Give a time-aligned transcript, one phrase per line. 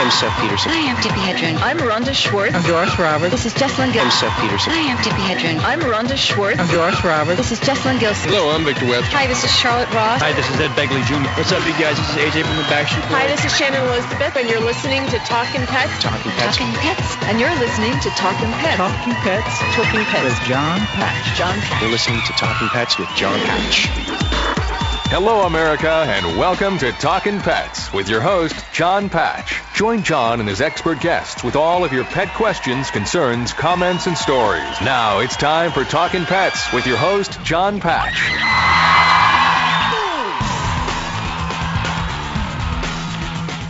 [0.00, 0.72] Hi, I'm Seth Peterson.
[0.72, 1.60] I'm Tippi Hedren.
[1.60, 2.56] I'm Rhonda Schwartz.
[2.56, 3.36] I'm Doris Roberts.
[3.36, 4.32] This is Jessalyn I'm Gilsig.
[4.32, 4.72] Seth Peterson.
[4.72, 5.60] I'm Tippi Hedren.
[5.60, 6.56] I'm Rhonda Schwartz.
[6.56, 7.36] I'm Doris Roberts.
[7.36, 8.32] This is Jessalyn Gilsig.
[8.32, 9.12] Hello, I'm Victor Webster.
[9.12, 10.24] Hi, this is Charlotte Ross.
[10.24, 11.28] Hi, this is Ed Begley Jr.
[11.36, 12.00] What's up, you guys?
[12.00, 13.20] This is AJ from the Backstreet Boys.
[13.20, 15.92] Hi, this is Shannon Elizabeth, and you're listening to Talking Pets.
[16.00, 16.56] Talking Pets.
[16.56, 17.08] Talking Pets.
[17.28, 18.80] And you're listening to Talking Pets.
[18.80, 20.24] Talking Pets Talking Pets.
[20.24, 21.36] with John Patch.
[21.36, 21.76] John Patch.
[21.84, 23.92] You're listening to Talking Pets with John Patch.
[25.10, 29.60] Hello, America, and welcome to Talkin' Pets with your host, John Patch.
[29.74, 34.16] Join John and his expert guests with all of your pet questions, concerns, comments, and
[34.16, 34.80] stories.
[34.80, 38.20] Now it's time for Talkin' Pets with your host, John Patch.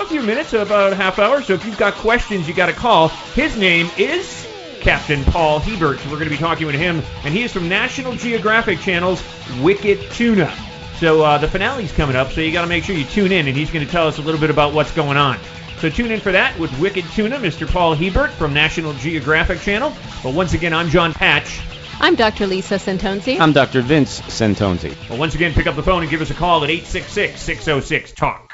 [0.02, 1.42] a few minutes, about a half hour.
[1.42, 3.08] So if you've got questions, you got to call.
[3.08, 4.46] His name is
[4.82, 6.06] Captain Paul Hebert.
[6.08, 9.24] We're going to be talking with him, and he is from National Geographic Channel's
[9.62, 10.54] Wicked Tuna.
[10.98, 13.48] So uh, the finale's coming up, so you got to make sure you tune in,
[13.48, 15.40] and he's going to tell us a little bit about what's going on.
[15.84, 17.68] So tune in for that with Wicked Tuna, Mr.
[17.68, 19.94] Paul Hebert from National Geographic Channel.
[20.24, 21.60] But once again, I'm John Patch.
[22.00, 22.48] I'm Dr.
[22.48, 23.38] Lisa Santonzi.
[23.38, 23.82] I'm Dr.
[23.82, 24.96] Vince Santonzi.
[25.10, 28.53] Well, once again, pick up the phone and give us a call at 866-606-TALK.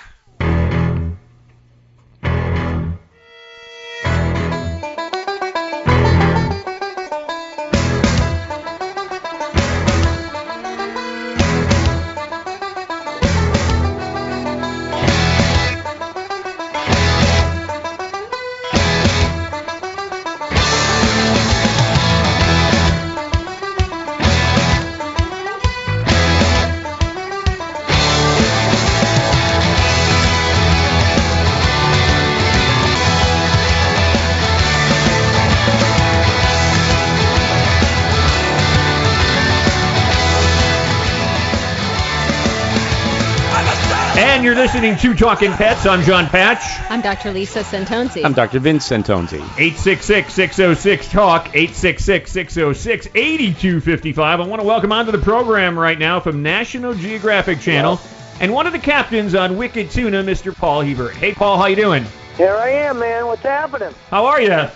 [44.19, 45.85] And you're listening to Talking Pets.
[45.85, 46.61] I'm John Patch.
[46.91, 47.31] I'm Dr.
[47.31, 48.25] Lisa Santonzi.
[48.25, 48.59] I'm Dr.
[48.59, 49.39] Vince Santonzi.
[49.39, 54.19] 866-606-TALK, 866-606-8255.
[54.19, 57.97] I want to welcome onto the program right now from National Geographic Channel
[58.41, 60.53] and one of the captains on Wicked Tuna, Mr.
[60.53, 61.15] Paul Hebert.
[61.15, 62.03] Hey, Paul, how you doing?
[62.35, 63.25] Here I am, man.
[63.25, 63.95] What's happening?
[64.09, 64.67] How are you?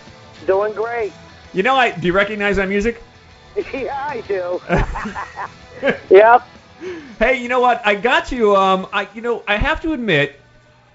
[0.47, 1.11] Doing great.
[1.53, 3.03] You know, I do you recognize that music?
[3.73, 4.61] yeah, I do.
[6.09, 6.47] yep.
[7.19, 7.81] Hey, you know what?
[7.85, 8.55] I got you.
[8.55, 10.35] Um, I you know I have to admit,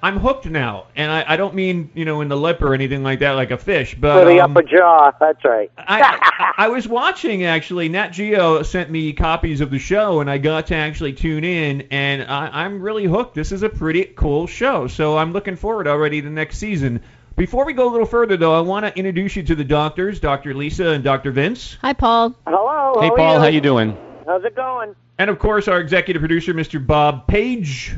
[0.02, 3.02] I'm hooked now, and I, I don't mean you know in the lip or anything
[3.02, 5.12] like that, like a fish, but For the um, upper jaw.
[5.18, 5.70] That's right.
[5.76, 7.88] I, I, I was watching actually.
[7.88, 11.82] Nat Geo sent me copies of the show, and I got to actually tune in,
[11.90, 13.34] and I, I'm really hooked.
[13.34, 17.00] This is a pretty cool show, so I'm looking forward already to next season.
[17.36, 20.18] Before we go a little further, though, I want to introduce you to the doctors,
[20.18, 20.54] Dr.
[20.54, 21.30] Lisa and Dr.
[21.30, 22.34] Vince, Hi, Paul.
[22.46, 23.00] Hello.
[23.00, 23.54] Hey, how Paul, are how you?
[23.54, 23.96] you doing?
[24.26, 24.96] How's it going?
[25.18, 26.84] And of course our executive producer, Mr.
[26.84, 27.96] Bob Page.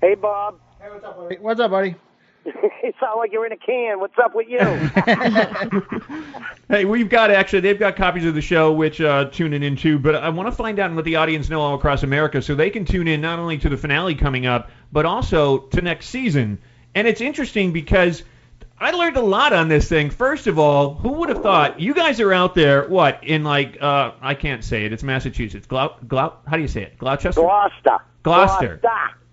[0.00, 0.58] Hey, Bob.
[0.80, 1.94] Hey, What's up, buddy?
[2.44, 4.00] you sound like you're in a can.
[4.00, 4.58] What's up with you?
[6.70, 9.98] Hey, we've got actually they've got copies of the show which uh, tuning in too,
[9.98, 12.54] but I want to find out and let the audience know all across America so
[12.54, 16.10] they can tune in not only to the finale coming up, but also to next
[16.10, 16.58] season.
[16.94, 18.22] And it's interesting because
[18.80, 20.08] I learned a lot on this thing.
[20.10, 22.88] First of all, who would have thought you guys are out there?
[22.88, 24.92] What in like uh, I can't say it.
[24.92, 25.66] It's Massachusetts.
[25.66, 26.96] Glau, Glau, how do you say it?
[26.98, 27.32] Gloucester.
[27.42, 27.98] Gloucester.
[28.22, 28.80] Gloucester.
[28.80, 28.80] Gloucester.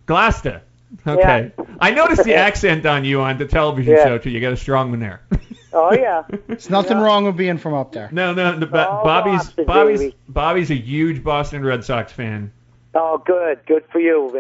[0.05, 0.61] Gloucester.
[1.05, 1.51] Okay.
[1.79, 4.03] I noticed the accent on you on the television Yeah.
[4.05, 4.29] show too.
[4.29, 5.21] You got a strong one there.
[5.73, 6.23] Oh, yeah.
[6.47, 8.09] There's nothing wrong with being from up there.
[8.11, 10.15] No, no, the, Oh, Bobby's Boston, Bobby's baby.
[10.29, 12.51] Bobby's a huge Boston Red Sox fan.
[12.95, 13.59] Oh, good.
[13.67, 14.31] Good for you,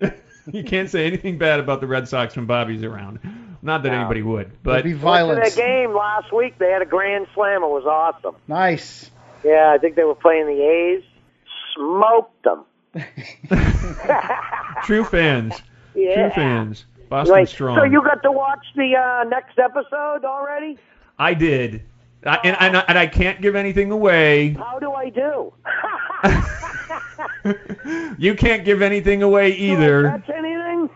[0.00, 0.12] man.
[0.52, 3.20] You can't say anything bad about the Red Sox when Bobby's around.
[3.64, 4.00] Not that No.
[4.00, 5.54] anybody would, There'll but be Went to violence.
[5.56, 6.58] game last week.
[6.58, 7.62] They had a grand slam.
[7.62, 8.34] It was awesome.
[8.48, 9.10] Nice.
[9.44, 11.02] Yeah, I think they were playing the A's.
[11.76, 12.64] Smoked them.
[14.84, 15.54] true fans,
[15.94, 16.14] Yeah.
[16.14, 17.48] true fans, Boston Right.
[17.48, 17.78] strong.
[17.78, 20.78] So you got to watch the uh, next episode already?
[21.18, 21.82] I did,
[22.26, 24.50] I, and, and I, and I can't give anything away.
[24.58, 25.52] How do I I do.
[28.18, 30.02] You can't give anything away either.
[30.02, 30.88] That's anything?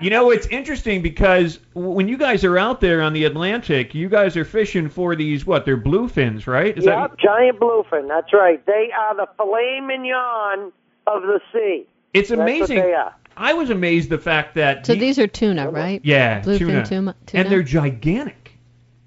[0.00, 4.08] You know, it's interesting because when you guys are out there on the Atlantic, you
[4.08, 5.64] guys are fishing for these what?
[5.64, 6.76] They're bluefins, right?
[6.76, 8.08] Is yep, giant bluefin.
[8.08, 8.64] That's right.
[8.66, 10.72] They are the filet mignon
[11.06, 11.86] of the sea.
[12.14, 12.76] It's That's what amazing.
[12.80, 13.14] they are.
[13.36, 16.00] I was amazed the fact that So the- these are tuna, right?
[16.04, 16.84] yeah, Bluefin tuna.
[16.84, 17.42] tuna- tuna?
[17.44, 18.52] and they're gigantic.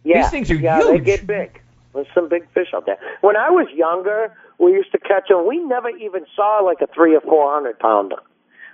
[0.03, 0.99] Yeah, These things are yeah, huge.
[0.99, 1.61] they get big.
[1.93, 2.97] There's some big fish out there.
[3.21, 5.47] When I was younger, we used to catch them.
[5.47, 8.17] We never even saw like a three or four hundred pounder.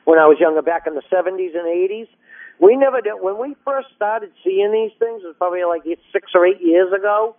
[0.06, 2.08] When I was younger, back in the seventies and eighties,
[2.60, 3.14] we never did.
[3.22, 6.92] When we first started seeing these things, it was probably like six or eight years
[6.94, 7.36] ago,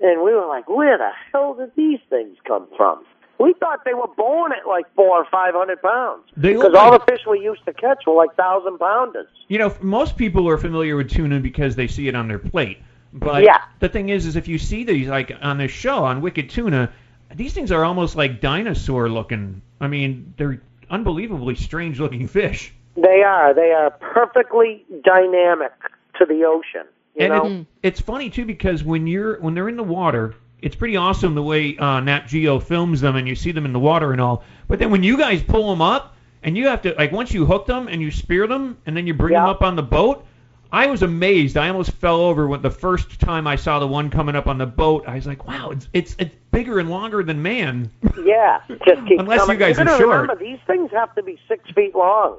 [0.00, 3.04] and we were like, "Where the hell did these things come from?"
[3.38, 7.04] We thought they were born at like four or five hundred pounds because all like-
[7.04, 9.28] the fish we used to catch were like thousand pounders.
[9.48, 12.78] You know, most people are familiar with tuna because they see it on their plate.
[13.12, 13.58] But Yeah.
[13.80, 16.90] the thing is, is if you see these like on this show on Wicked Tuna,
[17.34, 19.60] these things are almost like dinosaur looking.
[19.80, 20.60] I mean, they're
[20.92, 22.72] unbelievably strange looking fish.
[22.94, 23.54] They are.
[23.54, 25.72] They are perfectly dynamic
[26.18, 26.86] to the ocean.
[27.16, 27.46] You and know.
[27.46, 31.34] it, it's funny too because when you're when they're in the water, it's pretty awesome
[31.34, 34.20] the way uh, Nat Geo films them and you see them in the water and
[34.20, 34.44] all.
[34.68, 37.46] But then when you guys pull them up and you have to like once you
[37.46, 40.26] hook them and you spear them and then you bring them up on the boat,
[40.72, 41.58] I was amazed.
[41.58, 44.56] I almost fell over when the first time I saw the one coming up on
[44.56, 45.04] the boat.
[45.06, 47.90] I was like, wow, it's it's, it's bigger and longer than man.
[48.24, 49.58] Yeah, just keep Unless you coming.
[49.58, 50.22] guys are gotta short.
[50.22, 52.38] Remember, these things have to be six feet long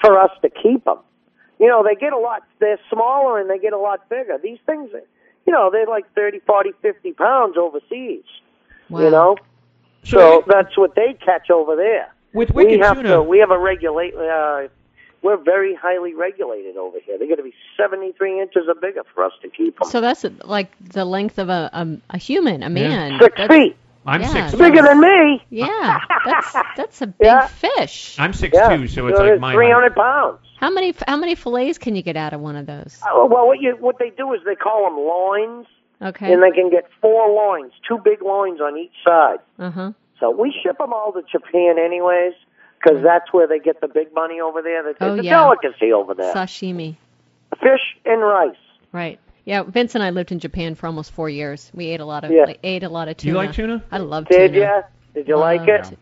[0.00, 0.98] for us to keep them.
[1.60, 2.44] You know, they get a lot.
[2.60, 4.38] They're smaller and they get a lot bigger.
[4.42, 4.90] These things,
[5.46, 8.24] you know, they're like thirty, forty, fifty pounds overseas.
[8.88, 9.00] Wow.
[9.00, 9.36] You know,
[10.04, 12.12] so that's what they catch over there.
[12.32, 13.22] With we wicked have tuna, to.
[13.22, 14.14] We have a regulate.
[14.14, 14.68] Uh,
[15.26, 17.18] we're very highly regulated over here.
[17.18, 19.88] They're going to be seventy-three inches or bigger for us to keep them.
[19.90, 23.18] So that's like the length of a a, a human, a man.
[23.20, 23.76] Six That's- feet.
[24.08, 24.54] I'm yeah, six.
[24.54, 25.42] Bigger than me.
[25.50, 27.48] Yeah, that's that's a big Yeah.
[27.48, 28.16] fish.
[28.20, 28.68] I'm six Yeah.
[28.76, 29.96] two, so it's So like it's my three height.
[29.96, 30.38] pounds.
[30.60, 33.00] How many how many fillets can you get out of one of those?
[33.02, 35.66] Uh, well, what you what they do is they call them loins,
[36.00, 36.32] Okay.
[36.32, 39.40] and they can get four loins, two big loins on each side.
[39.58, 39.92] Uh huh.
[40.20, 42.34] So we ship them all to Japan, anyways,
[42.82, 44.88] because that's where they get the big money over there.
[44.88, 45.40] It's Oh, a yeah.
[45.40, 46.34] delicacy over there.
[46.34, 46.96] Sashimi.
[47.60, 48.56] Fish and rice.
[48.92, 49.18] Right.
[49.44, 51.70] Yeah, Vince and I lived in Japan for almost four years.
[51.74, 52.44] We ate a lot of Yeah.
[52.46, 53.46] like, ate a lot of Do you tuna.
[53.46, 53.82] like tuna?
[53.92, 54.40] I love tuna.
[54.40, 54.64] Did tuna.
[54.66, 54.82] ya?
[55.14, 55.98] Did you like Loved it?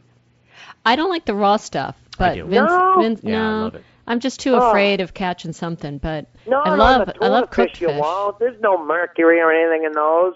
[0.87, 2.45] I don't like the raw stuff, but do.
[2.45, 2.97] Vince, No?
[3.01, 3.85] Vince, Yeah, I love it.
[4.07, 4.69] I'm just too Oh.
[4.69, 5.99] afraid of catching something.
[5.99, 8.01] But No, I love the I love cooked fish you fish.
[8.01, 8.39] won't.
[8.39, 10.35] There's no mercury or anything in those.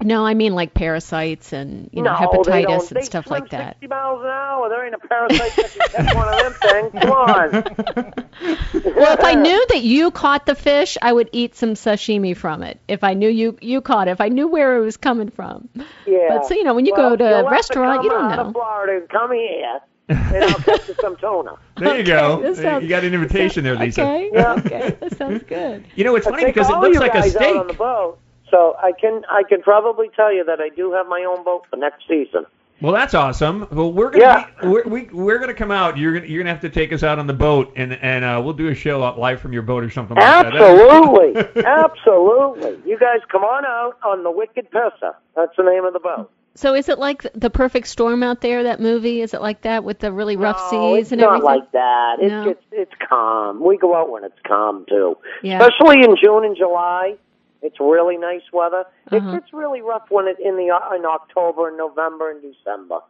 [0.00, 2.80] No, I mean like parasites and you know no, they don't.
[2.80, 3.74] hepatitis They and stuff swim like that.
[3.80, 4.68] 60 miles an hour.
[4.68, 7.02] There ain't a parasite that can catch one of them things.
[7.02, 8.14] Come on.
[8.98, 12.62] Well, if I knew that you caught the fish, I would eat some sashimi from
[12.62, 12.78] it.
[12.88, 15.68] If I knew you you caught it, if I knew where it was coming from.
[16.06, 16.28] Yeah.
[16.30, 18.10] But so you know, when you Well, go to a have to restaurant, come you
[18.10, 18.42] don't out know.
[18.48, 21.56] Of Florida and come here, and I'll catch you some tuna.
[21.76, 22.34] There you go.
[22.34, 24.02] Okay, that sounds- you got an invitation there, Lisa.
[24.02, 24.52] Okay, Yeah.
[24.54, 25.84] okay, that sounds good.
[25.96, 27.78] You know, it's I funny because it looks like a guys on the steak.
[28.50, 31.44] Boat, so I can I can probably tell you that I do have my own
[31.44, 32.46] boat for next season.
[32.80, 33.66] Well, that's awesome.
[33.72, 34.46] Well, we're gonna Yeah.
[34.62, 35.98] be, we're, we, we're gonna come out.
[35.98, 38.40] You're gonna you're gonna have to take us out on the boat, and and uh,
[38.44, 40.54] we'll do a show out live from your boat or something like that.
[40.54, 42.78] Absolutely, absolutely.
[42.90, 45.14] You guys come on out on the Wicked Pissah.
[45.34, 46.30] That's the name of the boat.
[46.54, 48.64] So is it like the perfect storm out there?
[48.64, 51.28] That movie is it like that with the really rough no, seas it's and not
[51.36, 51.44] everything?
[51.46, 52.16] like that.
[52.20, 52.48] It's, No.
[52.50, 53.60] it's it's calm.
[53.64, 55.60] We go out when it's calm too, Yeah.
[55.60, 57.14] especially in June and July.
[57.62, 58.84] It's really nice weather.
[59.10, 59.16] Uh-huh.
[59.16, 60.64] It gets really rough when it in the
[60.96, 63.00] in October and November and December.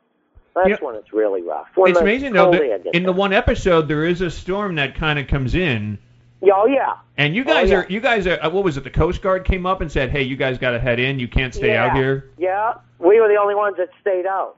[0.55, 0.77] That's Yeah.
[0.81, 1.69] when it's really rough.
[1.75, 5.19] When It's amazing though that in the one episode there is a storm that kind
[5.19, 5.99] of comes in,
[6.43, 6.95] Oh yeah.
[7.17, 7.79] and you guys Oh, yeah.
[7.81, 8.85] are you guys are uh, what was it?
[8.85, 11.19] The Coast Guard came up and said, "Hey, you guys got to head in.
[11.19, 14.57] You can't stay out here." Yeah, we were the only ones that stayed out.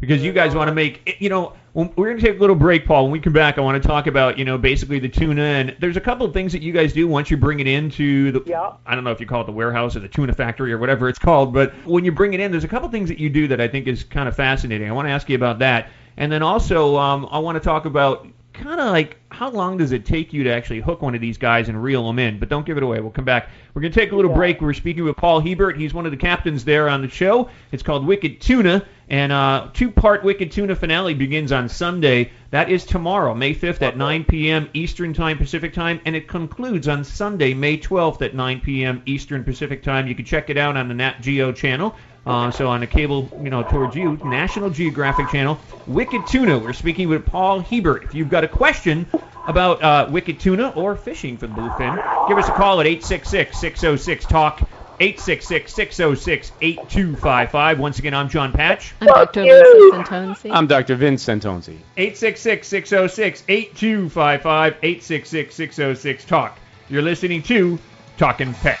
[0.00, 2.86] Because you guys want to make you know we're going to take a little break
[2.86, 3.04] paul.
[3.04, 5.76] When we come back i want to talk about you know basically the tuna and
[5.80, 8.42] there's a couple of things that you guys do once you bring it into the
[8.46, 8.72] Yeah.
[8.84, 11.08] i don't know if you call it the warehouse or the tuna factory or whatever
[11.08, 13.30] it's called but when you bring it in there's a couple of things that you
[13.30, 14.88] do that i think is kind of fascinating.
[14.88, 15.88] I want to ask you about that.
[16.18, 19.92] And then also um, i want to talk about kind of like how long does
[19.92, 22.48] it take you to actually hook one of these guys and reel them in but
[22.48, 24.72] don't give it away we'll come back we're going to take a little break we're
[24.72, 28.06] speaking with paul hebert he's one of the captains there on the show it's called
[28.06, 32.32] wicked tuna and uh, two-part Wicked Tuna finale begins on Sunday.
[32.50, 34.68] That is tomorrow, May 5th at 9 p.m.
[34.74, 39.02] Eastern Time, Pacific Time, and it concludes on Sunday, May 12th at 9 p.m.
[39.06, 40.08] Eastern Pacific Time.
[40.08, 41.94] You can check it out on the Nat Geo channel.
[42.26, 45.60] Uh, so on a cable, you know, towards you, National Geographic Channel.
[45.86, 46.58] Wicked Tuna.
[46.58, 48.02] We're speaking with Paul Hebert.
[48.02, 49.06] If you've got a question
[49.46, 54.68] about uh, Wicked Tuna or fishing for the bluefin, give us a call at 866-606-TALK.
[54.98, 57.78] 866-606-8255.
[57.78, 58.94] Once again, I'm John Patch.
[59.00, 59.42] I'm Dr.
[59.42, 60.50] Lisa Santonzi.
[60.50, 60.96] I'm Dr.
[60.96, 61.76] Vince Santonzi.
[61.98, 64.80] 866-606-8255.
[64.80, 66.52] 866-606-TALK.
[66.88, 67.78] You're listening to
[68.16, 68.80] Talking Pets.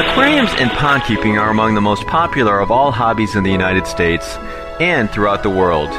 [0.00, 3.86] Aquariums and pond keeping are among the most popular of all hobbies in the United
[3.86, 4.36] States
[4.80, 5.90] and throughout the world.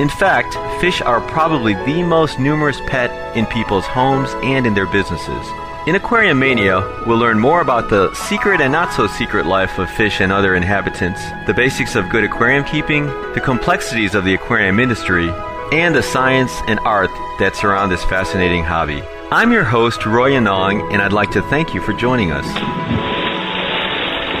[0.00, 4.86] In fact, fish are probably the most numerous pet in people's homes and in their
[4.86, 5.44] businesses.
[5.88, 9.90] In Aquarium Mania, we'll learn more about the secret and not so secret life of
[9.90, 14.78] fish and other inhabitants, the basics of good aquarium keeping, the complexities of the aquarium
[14.78, 15.30] industry,
[15.72, 17.10] and the science and art
[17.40, 19.02] that surround this fascinating hobby.
[19.32, 22.97] I'm your host, Roy Anong, and I'd like to thank you for joining us.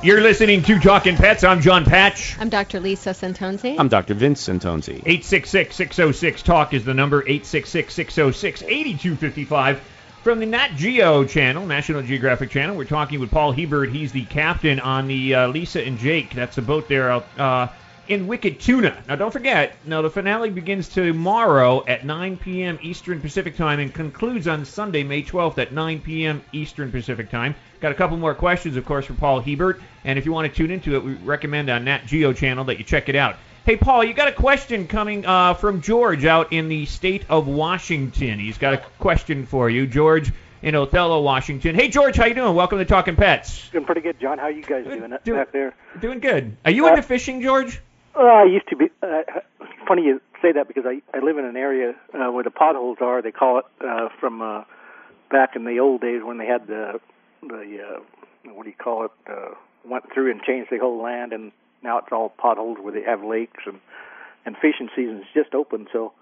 [0.08, 1.44] you're listening to Talking Pets.
[1.44, 2.34] I'm John Patch.
[2.40, 2.80] I'm Dr.
[2.80, 3.78] Lisa Santonzi.
[3.78, 4.14] I'm Dr.
[4.14, 5.04] Vince Santonzi.
[5.04, 9.80] 866-606-TALK is the number, 866-606-8255.
[10.22, 13.90] From the Nat Geo channel, National Geographic channel, we're talking with Paul Hebert.
[13.90, 16.34] He's the captain on the uh, Lisa and Jake.
[16.34, 17.68] That's the boat there out uh,
[18.08, 19.02] in Wicked Tuna.
[19.06, 22.78] Now, don't forget, now the finale begins tomorrow at 9 p.m.
[22.82, 26.42] Eastern Pacific Time and concludes on Sunday, May 12th at 9 p.m.
[26.52, 27.54] Eastern Pacific Time.
[27.80, 29.80] Got a couple more questions, of course, for Paul Hebert.
[30.04, 32.78] And if you want to tune into it, we recommend on Nat Geo channel that
[32.78, 33.36] you check it out.
[33.64, 37.46] Hey, Paul, you got a question coming uh, from George out in the state of
[37.46, 38.38] Washington.
[38.38, 41.74] He's got a question for you, George in Othello, Washington.
[41.76, 42.54] Hey, George, how you doing?
[42.54, 43.68] Welcome to Talking Pets.
[43.70, 44.38] Doing pretty good, John.
[44.38, 45.74] How you guys doing do- back there?
[46.00, 46.56] Doing good.
[46.64, 47.80] Are you Uh, into fishing, George?
[48.14, 48.86] Uh, I used to be.
[49.02, 49.22] Uh,
[49.86, 52.98] funny you say that because I I live in an area uh, where the potholes
[53.00, 53.22] are.
[53.22, 54.64] They call it uh, from uh,
[55.30, 57.00] back in the old days when they had the
[57.42, 59.12] the uh, what do you call it?
[59.28, 63.02] Uh, went through and changed the whole land, and now it's all potholes where they
[63.02, 63.80] have lakes and
[64.44, 65.86] and fishing season's just open.
[65.92, 66.12] So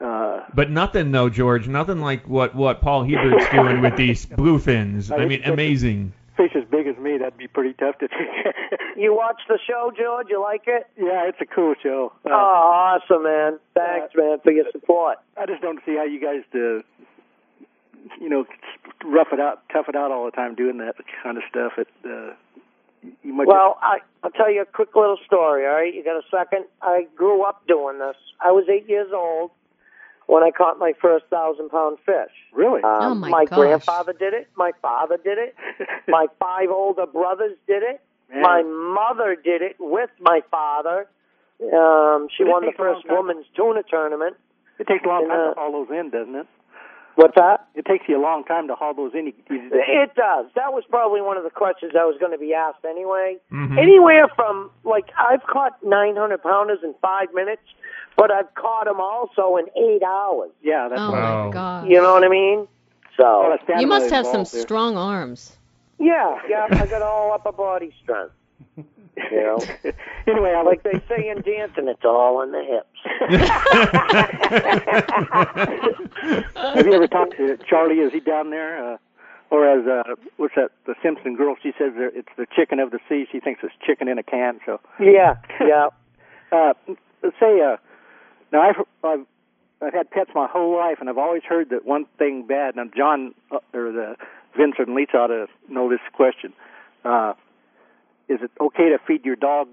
[0.00, 1.68] uh, But nothing, though, George.
[1.68, 5.16] Nothing like what, what Paul Hebert's doing with these bluefins.
[5.16, 6.12] I mean, amazing.
[6.36, 8.08] Fish as big as me, that'd be pretty tough to.
[8.08, 8.18] take.
[8.96, 10.28] You watch the show, George?
[10.30, 10.86] You like it?
[10.96, 12.12] yeah, it's a cool show.
[12.24, 13.58] Uh, oh, awesome, man.
[13.74, 15.18] Thanks, man, for your support.
[15.36, 16.82] I just don't see how you guys do,
[18.18, 18.46] you know,
[19.04, 21.72] rough it out, tough it out all the time doing that kind of stuff.
[21.76, 22.32] It, uh,
[23.22, 25.94] you might Well, I, I'll tell you a quick little story, all right?
[25.94, 26.64] You got a second?
[26.80, 28.16] I grew up doing this.
[28.40, 29.50] I was eight years old
[30.26, 32.32] when I caught my first thousand pound fish.
[32.52, 32.82] Really?
[32.82, 33.56] Um, Oh, my gosh.
[33.56, 34.48] grandfather did it.
[34.56, 35.54] My father did it.
[36.08, 38.00] my five older brothers did it.
[38.32, 38.42] Man.
[38.42, 41.06] My mother did it with my father.
[41.62, 43.16] Um, she it won the takes a long first time.
[43.16, 44.36] women's tuna tournament.
[44.78, 46.46] it takes a long and, time uh, to haul those in, doesn't it?
[47.16, 47.66] What's that?
[47.74, 49.26] It takes you a long time to haul those in.
[49.28, 50.46] You, you, It does.
[50.54, 53.38] That was probably one of the questions I was going to be asked anyway.
[53.50, 53.78] Mhm.
[53.78, 57.62] Anywhere from like I've caught 900 pounders in five minutes,
[58.16, 60.50] but I've caught them also in eight hours.
[60.62, 61.46] yeah, that's Oh what Wow.
[61.46, 61.86] my god.
[61.88, 62.68] You know what I mean?
[63.16, 64.62] So Well, that's You must have some there.
[64.62, 65.56] strong arms.
[65.98, 68.32] yeah, yeah, I got all upper body strength.
[69.16, 69.30] You
[69.84, 69.92] know.
[70.26, 72.86] anyway, I like they say in dancing, it's all in the hips.
[76.54, 78.00] Have you ever talked to Charlie?
[78.00, 78.94] Is he down there?
[78.94, 78.98] Uh,
[79.50, 80.70] or as uh, what's that?
[80.86, 81.56] The Simpson girl.
[81.62, 83.26] She says it's the chicken of the sea.
[83.30, 84.60] She thinks it's chicken in a can.
[84.66, 85.88] So yeah, yeah.
[86.52, 86.74] uh,
[87.40, 87.76] say uh,
[88.52, 89.26] now I've, I've
[89.80, 92.76] I've had pets my whole life, and I've always heard that one thing bad.
[92.76, 94.16] Now John uh, or the
[94.56, 96.52] Vincent Leach ought to know this question.
[97.04, 97.34] Uh,
[98.28, 99.68] is it okay to feed your dog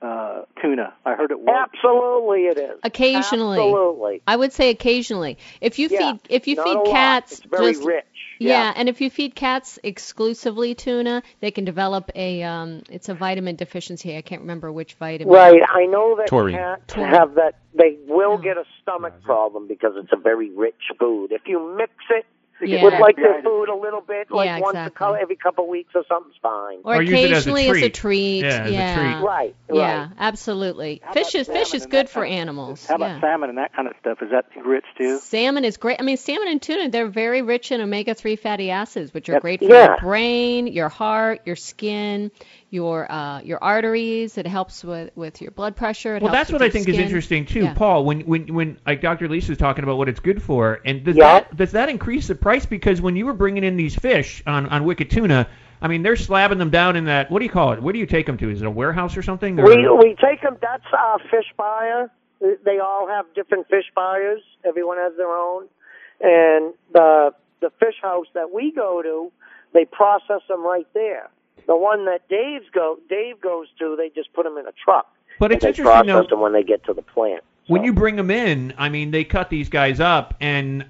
[0.00, 0.94] uh, tuna?
[1.04, 1.68] I heard it was.
[1.74, 2.78] Absolutely, it is.
[2.84, 3.58] Occasionally.
[3.58, 4.22] Absolutely.
[4.26, 5.38] I would say occasionally.
[5.60, 6.86] If you Yeah, feed if you feed a lot.
[6.90, 8.04] cats It's very just rich.
[8.38, 8.72] Yeah.
[8.76, 13.56] and if you feed cats exclusively tuna, they can develop a um it's a vitamin
[13.56, 14.16] deficiency.
[14.16, 15.34] I can't remember which vitamin.
[15.34, 15.60] Right.
[15.68, 16.56] I know that Taurine.
[16.56, 17.10] cats Taurine.
[17.10, 17.56] have that.
[17.74, 21.32] They will get a stomach problem because it's a very rich food.
[21.32, 22.24] If you mix it
[22.60, 22.84] Yeah.
[22.84, 25.06] with like their food a little bit, like Yeah, once a exactly.
[25.06, 26.78] cou- every couple of weeks or something's fine.
[26.84, 27.94] Or, Or use it as a occasionally as a treat.
[27.94, 28.38] treat.
[28.44, 29.26] Yeah, as a treat.
[29.26, 29.54] Right.
[29.72, 31.00] Yeah, absolutely.
[31.04, 32.86] How Fish is fish is good for of- animals.
[32.86, 33.20] How about yeah.
[33.20, 34.18] salmon and that kind of stuff?
[34.22, 35.18] Is that rich too?
[35.18, 35.98] Salmon is great.
[36.00, 39.34] I mean, salmon and tuna, they're very rich in omega 3 fatty acids, which are
[39.34, 39.42] Yep.
[39.42, 39.86] great for Yeah.
[39.88, 42.30] your brain, your heart, your skin,
[42.70, 44.36] your uh, your arteries.
[44.36, 46.16] It helps with, with your blood pressure.
[46.16, 47.74] It Well, helps that's with what I your think is interesting too, Yeah.
[47.74, 48.04] Paul.
[48.04, 49.28] When when when like Dr.
[49.28, 51.40] Lisa's talking about what it's good for, and does Yeah.
[51.40, 52.64] that does that increase the price?
[52.64, 55.46] Because when you were bringing in these fish on on Wicked Tuna,
[55.82, 57.82] I mean they're slabbing them down in that what do you call it?
[57.82, 58.48] Where do you take them to?
[58.50, 59.60] Is it a warehouse or something?
[59.60, 60.56] Or, We we take them.
[60.62, 62.10] That's our fish buyer.
[62.40, 64.40] They all have different fish buyers.
[64.64, 65.66] Everyone has their own,
[66.22, 69.30] and the the fish house that we go to,
[69.74, 71.28] they process them right there.
[71.66, 75.06] The one that Dave's go Dave goes to, they just put them in a truck.
[75.38, 77.44] But it's interesting process though- them when they get to the plant.
[77.66, 80.86] when you bring them in, I mean they cut these guys up and.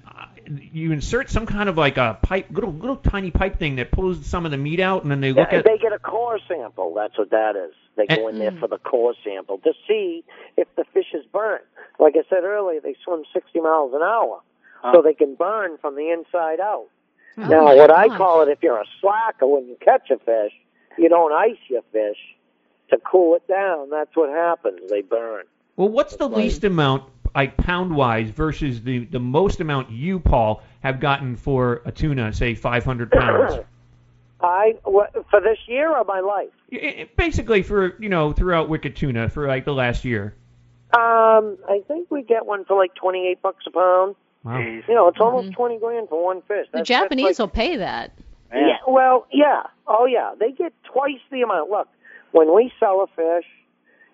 [0.49, 4.25] You insert some kind of like a pipe, little little tiny pipe thing that pulls
[4.25, 5.65] some of the meat out, and then they look Yeah, at.
[5.65, 6.93] they get a core sample.
[6.95, 7.73] That's what that is.
[7.95, 10.23] They go in there for the core sample to see
[10.57, 11.61] if the fish is burnt.
[11.99, 14.41] Like I said earlier, they swim 60 miles an hour,
[14.91, 16.87] so they can burn from the inside out.
[17.37, 20.17] Oh now, my what I call it, if you're a slacker, when you catch a
[20.17, 20.53] fish,
[20.97, 22.17] you don't ice your fish
[22.89, 23.89] to cool it down.
[23.91, 24.89] That's what happens.
[24.89, 25.43] They burn.
[25.75, 27.03] Well, what's the least amount,
[27.35, 32.33] like pound wise, versus the the most amount you, Paul, have gotten for a tuna,
[32.33, 33.65] say 500 pounds?
[34.41, 36.49] I what, for this year or my life.
[36.71, 40.33] I- I- Basically, for you know, throughout Wicked Tuna for like the last year.
[40.91, 44.15] Um, I think we get one for like 28 bucks a pound.
[44.43, 44.57] Wow.
[44.57, 46.65] You know, it's almost 20 grand for one fish.
[46.67, 46.77] Mm-hmm.
[46.77, 48.11] The Japanese like, will pay that.
[48.51, 48.77] Yeah.
[48.87, 49.63] Well, yeah.
[49.85, 50.33] Oh, yeah.
[50.39, 51.69] They get twice the amount.
[51.69, 51.87] Look,
[52.31, 53.45] when we sell a fish,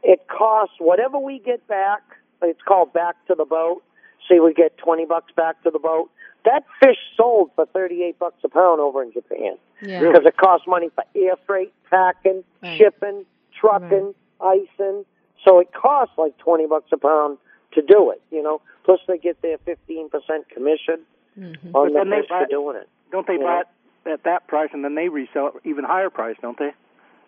[0.04, 2.02] it costs whatever we get back.
[2.50, 3.84] It's called back to the boat.
[4.30, 6.10] See, we get twenty bucks back to the boat.
[6.46, 10.00] That fish sold for thirty-eight bucks a pound over in Japan Yeah.
[10.00, 12.78] because it costs money for air freight, packing, Right.
[12.78, 13.26] shipping,
[13.60, 15.06] trucking, icing.
[15.44, 17.38] So it costs like twenty bucks a pound
[17.74, 18.22] to do it.
[18.32, 18.62] You know.
[18.84, 21.02] Plus they get their fifteen percent commission
[21.38, 21.76] Mm-hmm.
[21.76, 22.88] on But the then they fish buy- for doing it.
[23.12, 23.64] Don't they buy know?
[24.06, 26.72] it at that price and then they resell it even higher price, don't they?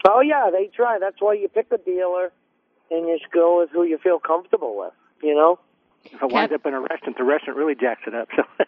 [0.08, 0.98] Oh yeah, they try.
[1.00, 2.32] That's why you pick a dealer,
[2.92, 4.94] and you just go with who you feel comfortable with.
[5.22, 5.60] You know.
[6.06, 8.30] If it winds up in a restaurant, the restaurant really jacks it up.
[8.36, 8.44] So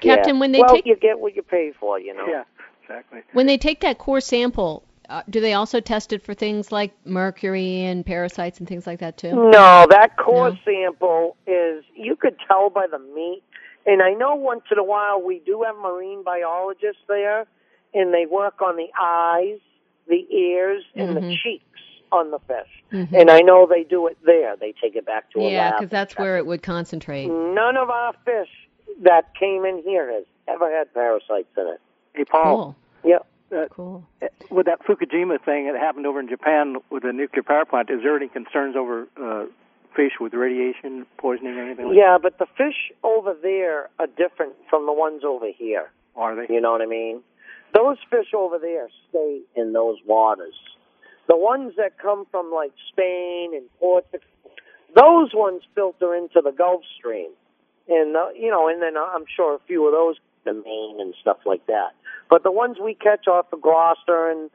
[0.00, 0.40] Captain, Yeah.
[0.40, 2.00] when they well, take you get what you pay for.
[2.00, 2.26] You know.
[2.28, 2.42] yeah,
[2.82, 3.20] exactly.
[3.32, 6.92] when they take that core sample, uh, do they also test it for things like
[7.04, 9.32] mercury and parasites and things like that too?
[9.34, 13.42] No, that core sample is you could tell by the meat.
[13.86, 17.46] And I know once in a while we do have marine biologists there,
[17.94, 19.58] and they work on the eyes,
[20.06, 21.36] the ears, and the Mhm.
[21.42, 21.69] cheeks
[22.12, 22.82] on the fish.
[22.92, 23.12] Mhm.
[23.12, 24.56] And I know they do it there.
[24.56, 25.74] They take it back to a Yeah, lab.
[25.78, 27.26] because that's where it would concentrate.
[27.28, 28.48] None of our fish
[29.02, 31.80] that came in here has ever had parasites in it.
[32.14, 32.74] Hey, Paul.
[33.04, 33.26] Yep.
[33.52, 34.04] Uh, cool.
[34.50, 38.02] With that Fukushima thing that happened over in Japan with the nuclear power plant, is
[38.02, 39.46] there any concerns over uh,
[39.94, 44.52] fish with radiation poisoning or anything like Yeah, but the fish over there are different
[44.68, 45.90] from the ones over here.
[46.16, 46.52] Are they?
[46.52, 47.22] You know what I mean?
[47.74, 50.54] Those fish over there stay in those waters.
[51.30, 54.18] The ones that come from like Spain and Portugal,
[54.96, 57.30] those ones filter into the Gulf Stream,
[57.88, 61.14] and uh, you know, and then I'm sure a few of those the Maine and
[61.20, 61.90] stuff like that.
[62.28, 64.50] But the ones we catch off of Gloucester and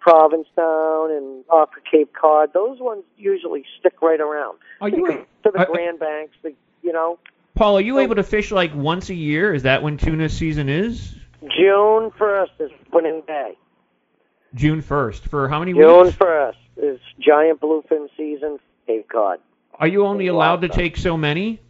[0.00, 4.58] Provincetown and off of Cape Cod, those ones usually stick right around.
[4.82, 6.52] Are you to the are- Grand Banks, the,
[6.82, 7.18] you know.
[7.54, 9.54] Paul, are you able to fish like once a year?
[9.54, 11.14] Is that when tuna season is?
[11.40, 13.56] June first is opening day.
[14.54, 15.28] June 1st.
[15.28, 15.86] For how many weeks?
[15.86, 19.38] June first is giant bluefin season, Cape Cod.
[19.74, 21.60] Are you only allowed to take so many?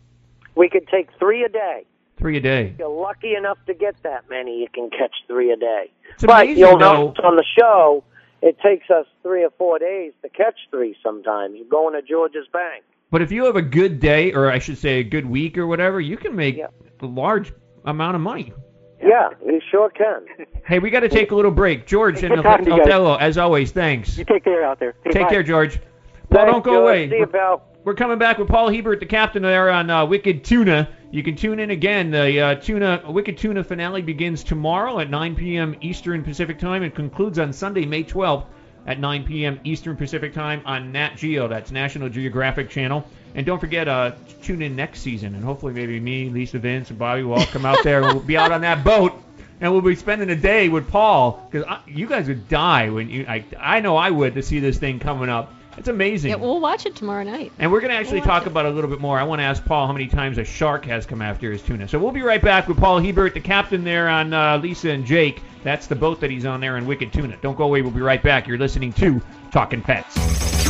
[0.56, 1.84] We could take three a day.
[2.16, 2.72] Three a day.
[2.74, 5.90] If you're lucky enough to get that many, you can catch three a day.
[6.14, 7.06] It's but amazing, you'll though.
[7.06, 8.04] notice on the show,
[8.42, 10.96] it takes us three or four days to catch three.
[11.02, 12.84] Sometimes you're going to George's Bank.
[13.10, 15.66] But if you have a good day, or I should say a good week or
[15.66, 17.52] whatever, you can make a large
[17.84, 18.52] amount of money.
[19.02, 20.26] Yeah, you sure can.
[20.66, 21.84] Hey, we got to take a little break.
[21.84, 22.86] George and Good talking to you guys.
[22.86, 24.16] Othello, as always, thanks.
[24.16, 24.94] You take care out there.
[25.04, 25.30] Hey, Take bye.
[25.30, 25.80] care, George.
[25.80, 25.82] Paul,
[26.30, 26.82] Thanks, don't go George.
[26.82, 27.10] away.
[27.10, 27.62] See you, pal.
[27.82, 30.88] We're coming back with Paul Hebert, the captain there on uh, Wicked Tuna.
[31.10, 32.10] You can tune in again.
[32.12, 35.74] The uh, Tuna Wicked Tuna finale begins tomorrow at 9 p.m.
[35.80, 38.44] Eastern Pacific Time and concludes on Sunday, May 12th
[38.86, 39.60] at 9 p.m.
[39.64, 41.48] Eastern Pacific Time on Nat Geo.
[41.48, 43.04] That's National Geographic Channel.
[43.34, 44.12] And don't forget, uh,
[44.42, 47.64] tune in next season, and hopefully maybe me, Lisa Vince, and Bobby will all come
[47.64, 48.02] out there.
[48.02, 49.12] and We'll be out on that boat,
[49.60, 53.24] and we'll be spending a day with Paul because you guys would die when you.
[53.28, 55.54] I, I know I would to see this thing coming up.
[55.76, 56.30] It's amazing.
[56.30, 57.52] Yeah, we'll watch it tomorrow night.
[57.58, 59.18] And we're going to actually talk about it a little bit more.
[59.18, 61.88] I want to ask Paul how many times a shark has come after his tuna.
[61.88, 65.06] So we'll be right back with Paul Hebert, the captain there on uh, Lisa and
[65.06, 65.42] Jake.
[65.62, 67.36] That's the boat that he's on there in Wicked Tuna.
[67.40, 67.82] Don't go away.
[67.82, 68.46] We'll be right back.
[68.46, 70.16] You're listening to Talking Pets.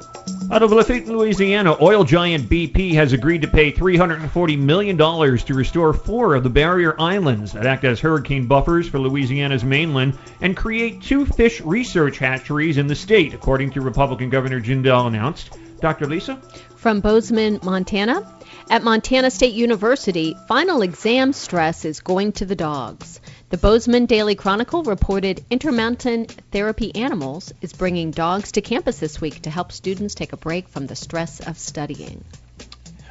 [0.53, 5.93] Out of Lafitte, Louisiana, oil giant BP has agreed to pay $340 million to restore
[5.93, 11.03] four of the barrier islands that act as hurricane buffers for Louisiana's mainland and create
[11.03, 15.57] two fish research hatcheries in the state, according to Republican Governor Jindal announced.
[15.81, 16.07] Dr.
[16.07, 16.43] Lisa?
[16.81, 18.27] From Bozeman, Montana.
[18.71, 23.21] At Montana State University, final exam stress is going to the dogs.
[23.51, 29.43] The Bozeman Daily Chronicle reported Intermountain Therapy Animals is bringing dogs to campus this week
[29.43, 32.25] to help students take a break from the stress of studying.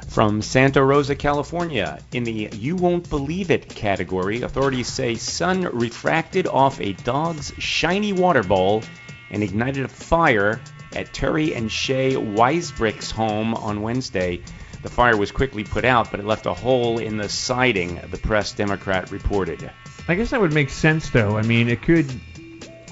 [0.08, 6.48] From Santa Rosa, California, in the You Won't Believe It category, authorities say sun refracted
[6.48, 8.82] off a dog's shiny water bowl
[9.30, 10.60] and ignited a fire
[10.94, 14.42] at Terry and Shay Weisbrick's home on Wednesday.
[14.82, 18.16] The fire was quickly put out, but it left a hole in the siding, the
[18.16, 19.70] Press Democrat reported.
[20.08, 21.36] I guess that would make sense, though.
[21.36, 22.10] I mean, it could,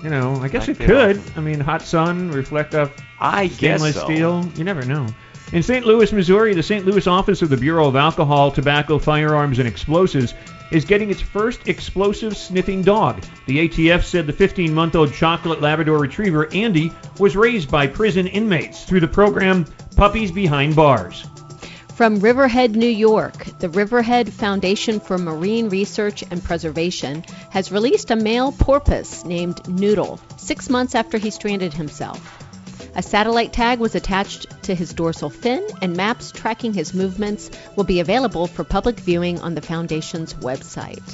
[0.02, 1.20] you know, I guess it could.
[1.36, 4.04] I mean, hot sun, reflect off I guess stainless so.
[4.04, 4.48] steel.
[4.56, 5.06] You never know.
[5.52, 5.86] In St.
[5.86, 6.84] Louis, Missouri, the St.
[6.84, 10.34] Louis office of the Bureau of Alcohol, Tobacco, Firearms, and Explosives
[10.70, 13.22] is getting its first explosive sniffing dog.
[13.46, 18.26] The ATF said the 15 month old chocolate Labrador retriever, Andy, was raised by prison
[18.26, 21.26] inmates through the program Puppies Behind Bars.
[21.98, 28.16] From Riverhead, New York, the Riverhead Foundation for Marine Research and Preservation has released a
[28.16, 32.47] male porpoise named Noodle six months after he stranded himself.
[32.98, 37.84] A satellite tag was attached to his dorsal fin, and maps tracking his movements will
[37.84, 41.08] be available for public viewing on the Foundation's website.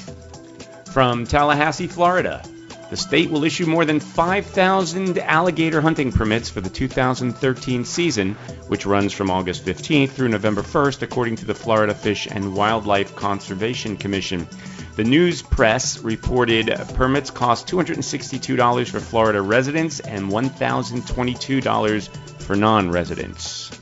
[0.89, 2.41] From Tallahassee, Florida,
[2.89, 8.33] the state will issue more than 5,000 alligator hunting permits for the 2013 season,
[8.67, 13.15] which runs from August 15th through November 1st, according to the Florida Fish and Wildlife
[13.15, 14.47] Conservation Commission.
[14.95, 23.77] The news press reported permits cost $262 for Florida residents and $1,022 for non residents.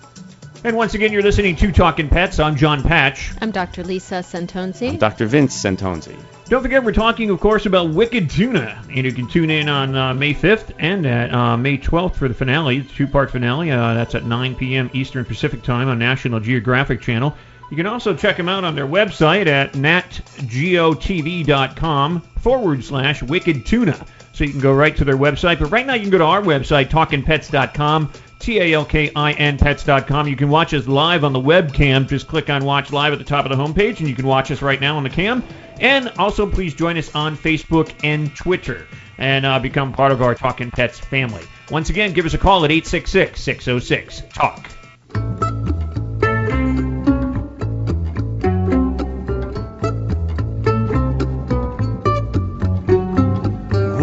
[0.64, 2.40] And once again, you're listening to Talking Pets.
[2.40, 3.32] I'm John Patch.
[3.40, 3.84] I'm Dr.
[3.84, 4.98] Lisa Santonzi.
[4.98, 5.28] Dr.
[5.28, 6.18] Vince Santonzi.
[6.50, 8.82] Don't forget, we're talking, of course, about Wicked Tuna.
[8.90, 12.28] And you can tune in on uh, May 5th and at uh, May 12th for
[12.28, 13.70] the finale, the two part finale.
[13.70, 14.90] Uh, that's at 9 p.m.
[14.94, 17.36] Eastern Pacific Time on National Geographic Channel.
[17.74, 24.06] You can also check them out on their website at natgeotv.com forward slash wicked tuna.
[24.32, 25.58] So you can go right to their website.
[25.58, 28.12] But right now, you can go to our website, talkinpets.com.
[28.38, 30.28] T-A-L-K-I-N pets.com.
[30.28, 32.08] You can watch us live on the webcam.
[32.08, 34.52] Just click on Watch Live at the top of the homepage, and you can watch
[34.52, 35.44] us right now on the cam.
[35.80, 38.86] And also, please join us on Facebook and Twitter
[39.18, 41.42] and uh, become part of our Talking Pets family.
[41.72, 44.83] Once again, give us a call at 866-606-TALK.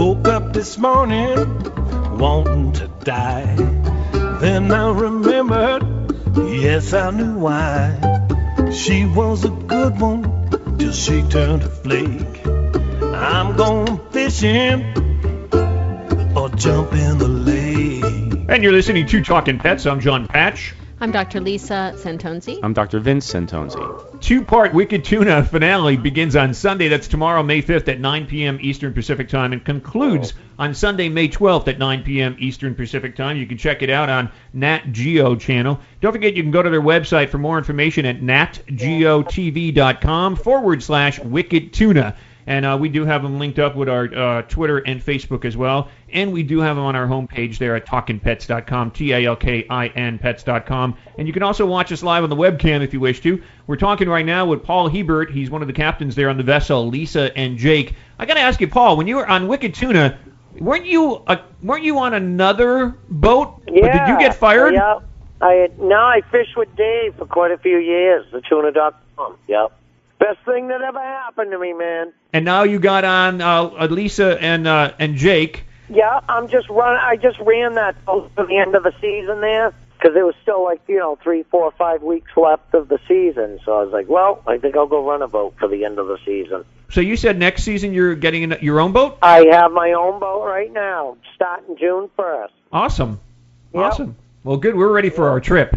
[0.01, 1.37] Woke up this morning
[2.17, 3.55] wanting to die.
[4.41, 7.99] Then I remembered, yes, I knew why.
[8.73, 10.23] She was a good one
[10.79, 12.47] till she turned a flake.
[12.47, 14.81] I'm going fishing
[16.35, 18.47] or jump in the lake.
[18.49, 19.85] And you're listening to Talking Pets.
[19.85, 20.75] I'm John Patch.
[21.03, 21.41] I'm Dr.
[21.41, 22.61] Lisa Santonzi.
[22.63, 23.01] I'm Dr.
[23.01, 24.21] Vince Santonzi.
[24.21, 26.89] Two-part Wicked Tuna finale begins on Sunday.
[26.89, 28.59] That's tomorrow, May 5th at 9 p.m.
[28.61, 30.65] Eastern Pacific Time, and concludes oh.
[30.65, 32.37] on Sunday, May 12th at 9 p.m.
[32.39, 33.39] Eastern Pacific Time.
[33.39, 35.81] You can check it out on Nat Geo channel.
[36.03, 41.19] Don't forget, you can go to their website for more information at natgeotv.com forward slash
[41.21, 42.15] Wicked Tuna.
[42.47, 45.57] And uh, we do have them linked up with our uh, Twitter and Facebook as
[45.57, 45.89] well.
[46.13, 50.97] And we do have them on our homepage there at talkinpets.com, T-A-L-K-I-N pets.com.
[51.19, 53.43] And you can also watch us live on the webcam if you wish to.
[53.67, 55.31] We're talking right now with Paul Hebert.
[55.31, 57.95] He's one of the captains there on the vessel, Lisa and Jake.
[58.19, 60.19] I got to ask you, Paul, when you were on Wicked Tuna,
[60.59, 63.63] weren't you uh, weren't you on another boat?
[63.69, 64.07] Yeah.
[64.07, 64.75] Did you get fired?
[64.75, 65.01] Yeah.
[65.41, 69.37] I had, no, I fished with Dave for quite a few years, the tuna.com.
[69.49, 69.73] Yep.
[70.21, 72.13] Best thing that ever happened to me, man.
[72.35, 75.65] And now you got on uh, Lisa and uh, and Jake.
[75.89, 76.97] Yeah, I'm just run.
[76.97, 80.35] I just ran that boat to the end of the season there because it was
[80.43, 83.61] still like you know three, four, five weeks left of the season.
[83.65, 85.99] So I was like, well, I think I'll go run a boat for the end
[85.99, 86.67] of the season.
[86.91, 89.19] So you said next season you're getting in your own boat?
[89.23, 92.53] I have my own boat right now, starting June first.
[92.73, 93.21] Awesome.
[93.73, 93.85] Yep.
[93.85, 94.17] Awesome.
[94.43, 94.75] Well, good.
[94.75, 95.77] We're ready for our trip.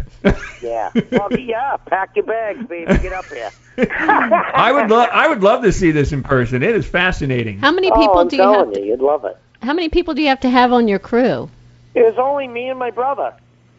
[0.62, 0.90] Yeah.
[1.12, 1.76] well, yeah.
[1.76, 2.86] Pack your bags, baby.
[2.98, 3.50] Get up here.
[3.78, 6.62] I would love I would love to see this in person.
[6.62, 7.58] It is fascinating.
[7.58, 8.74] How many oh, people I'm do you telling have?
[8.74, 9.36] To, you, you'd love it.
[9.60, 11.50] how many people do you have to have on your crew?
[11.94, 13.34] It was only me and my brother.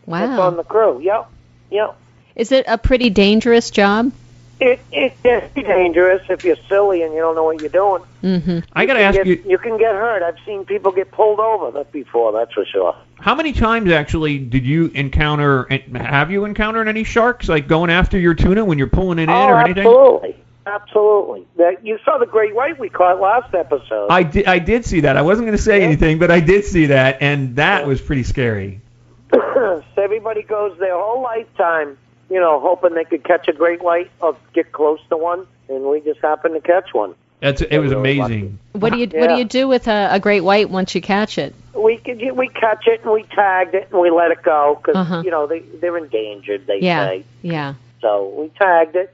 [0.07, 0.41] That's Wow.
[0.41, 0.99] on the crew.
[1.01, 1.27] Yep.
[1.71, 1.95] Yep.
[2.35, 4.11] Is it a pretty dangerous job?
[4.59, 8.03] It it can be dangerous if you're silly and you don't know what you're doing.
[8.23, 8.59] Mm-hmm.
[8.71, 10.23] I got to ask get, you, You can get hurt.
[10.23, 12.31] I've seen people get pulled over that before.
[12.31, 12.95] That's for sure.
[13.19, 15.67] how many times actually did you encounter?
[15.95, 19.29] Have you encountered any sharks like going after your tuna when you're pulling it in
[19.29, 19.85] oh, or anything?
[19.85, 21.47] absolutely, absolutely.
[21.57, 24.07] That you saw the great white we caught last episode.
[24.09, 24.45] I did.
[24.45, 25.17] I did see that.
[25.17, 28.23] I wasn't going to say anything, but I did see that, and that was pretty
[28.23, 28.79] scary.
[29.31, 31.97] so everybody goes their whole lifetime,
[32.29, 35.85] you know, hoping they could catch a great white or get close to one, and
[35.85, 37.13] we just happened to catch one.
[37.41, 38.59] That's it was really amazing.
[38.71, 41.37] What do you What do you do with a, a great white once you catch
[41.37, 41.53] it?
[41.75, 44.95] We could we catch it and we tagged it and we let it go because
[44.95, 45.21] Uh-huh.
[45.23, 46.65] you know they they're endangered.
[46.65, 47.05] They Yeah.
[47.07, 47.73] say Yeah.
[48.01, 48.33] so.
[48.39, 49.13] We tagged it,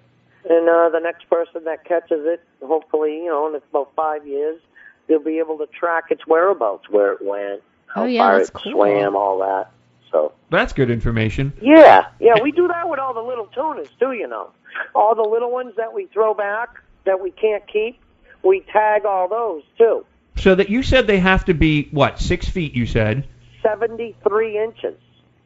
[0.49, 4.61] and uh, the next person that catches it, hopefully, you know, in about five years,
[5.07, 8.51] they'll be able to track its whereabouts, where it went, how Oh, yeah, far it
[8.53, 8.71] cool.
[8.71, 9.71] swam, all that.
[10.11, 11.53] So That's good information.
[11.61, 14.11] yeah, yeah, we do that with all the little tunas too.
[14.11, 14.51] You know,
[14.93, 17.99] all the little ones that we throw back that we can't keep,
[18.43, 20.05] we tag all those too.
[20.37, 22.73] So that you said they have to be what six feet?
[22.73, 23.27] You said,
[23.63, 24.97] Seventy-three inches.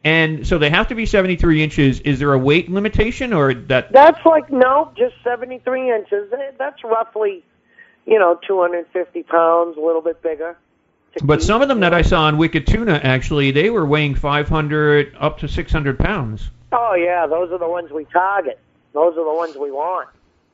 [0.04, 2.00] and so they have to be 73 inches.
[2.00, 3.92] Is there a weight limitation, or that?
[3.92, 6.32] That's like no, just seventy-three inches.
[6.58, 7.44] That's roughly,
[8.06, 10.56] you know, two hundred fifty pounds, a little bit bigger.
[11.22, 15.14] But some of them that I saw on Wicked Tuna, actually, they were weighing 500
[15.18, 16.50] up to 600 pounds.
[16.72, 18.58] Oh yeah, those are the ones we target.
[18.92, 20.08] Those are the ones we want.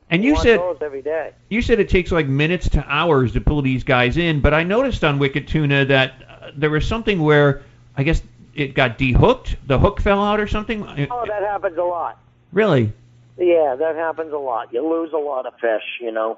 [0.09, 1.31] And We you want said those every day.
[1.49, 4.63] you said it takes like minutes to hours to pull these guys in, but I
[4.63, 7.63] noticed on Wicked Tuna that uh, there was something where
[7.97, 8.21] I guess
[8.53, 10.83] it got dehooked, the hook fell out or something.
[10.83, 12.19] Oh, that happens a lot.
[12.51, 12.93] Really?
[13.37, 14.71] Yeah, that happens a lot.
[14.71, 16.37] You lose a lot of fish, you know.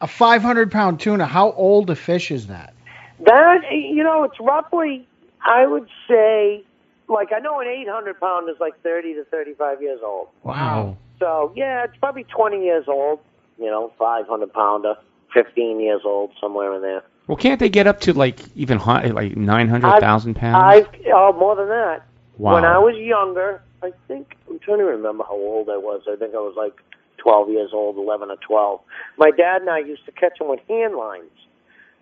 [0.00, 2.74] A 500 pound tuna, how old a fish is that?
[3.20, 5.06] That you know, it's roughly
[5.44, 6.64] I would say
[7.08, 10.28] like I know an 800 pound is like 30 to 35 years old.
[10.42, 10.96] Wow.
[11.18, 13.20] So yeah, it's probably 20 years old.
[13.58, 14.96] You know, 500 pounder,
[15.32, 17.02] 15 years old, somewhere in there.
[17.26, 20.56] Well, can't they get up to like even high, like 900,000 pounds?
[20.56, 22.02] I've oh more than that.
[22.38, 22.54] Wow.
[22.54, 26.02] When I was younger, I think I'm trying to remember how old I was.
[26.10, 26.74] I think I was like
[27.18, 28.80] 12 years old, 11 or 12.
[29.16, 31.30] My dad and I used to catch them with hand lines.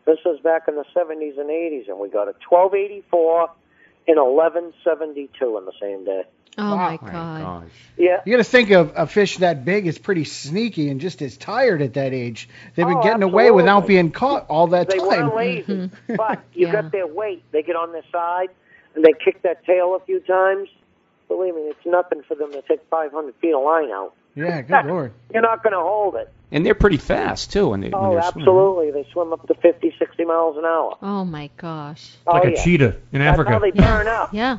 [0.07, 3.51] This was back in the 70s and 80s, and we got a 1284
[4.07, 6.25] and 1172 in the same day.
[6.57, 7.71] Oh, oh my god.
[7.97, 8.21] Yeah.
[8.25, 11.37] You got to think of a fish that big is pretty sneaky and just as
[11.37, 12.49] tired at that age.
[12.77, 15.31] They've been Oh, getting away without being caught all that They time.
[15.31, 17.43] weren't lazy, but you got their weight.
[17.51, 18.51] They get on their side
[18.95, 20.69] and they kick that tail a few times.
[21.27, 24.13] Believe me, it's nothing for them to take 500 feet of line out.
[24.35, 25.13] Yeah, good lord.
[25.33, 26.33] You're not going to hold it.
[26.53, 28.49] And they're pretty fast too when they when Oh, they're swimming.
[28.49, 28.91] absolutely.
[28.93, 30.97] They swim up to 50, 60 miles an hour.
[31.03, 32.11] Oh my gosh.
[32.27, 32.63] Oh, like oh, a yeah.
[32.65, 33.51] cheetah in That's Africa.
[33.51, 34.31] how they burn up.
[34.33, 34.59] Yeah.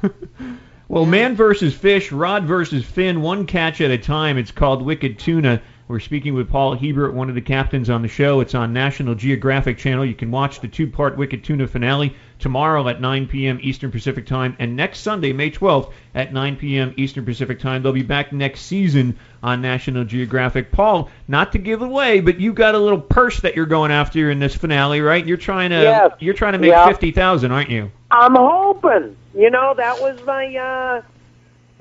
[0.87, 4.37] Well, man versus fish, rod versus fin, one catch at a time.
[4.37, 5.61] It's called Wicked Tuna.
[5.87, 8.39] We're speaking with Paul Hebert, one of the captains on the show.
[8.39, 10.03] It's on National Geographic Channel.
[10.03, 13.59] You can watch the two-part Wicked Tuna finale tomorrow at 9 p.m.
[13.61, 16.91] Eastern Pacific Time, and next Sunday, May 12th, at 9 p.m.
[16.97, 17.83] Eastern Pacific Time.
[17.83, 20.71] They'll be back next season on National Geographic.
[20.71, 24.31] Paul, not to give away, but you got a little purse that you're going after
[24.31, 25.23] in this finale, right?
[25.23, 26.11] You're trying to Yes.
[26.19, 26.87] you're trying to make Yeah.
[26.87, 27.91] fifty thousand, aren't you?
[28.09, 29.15] I'm hoping.
[29.35, 31.01] You know, that was my, uh,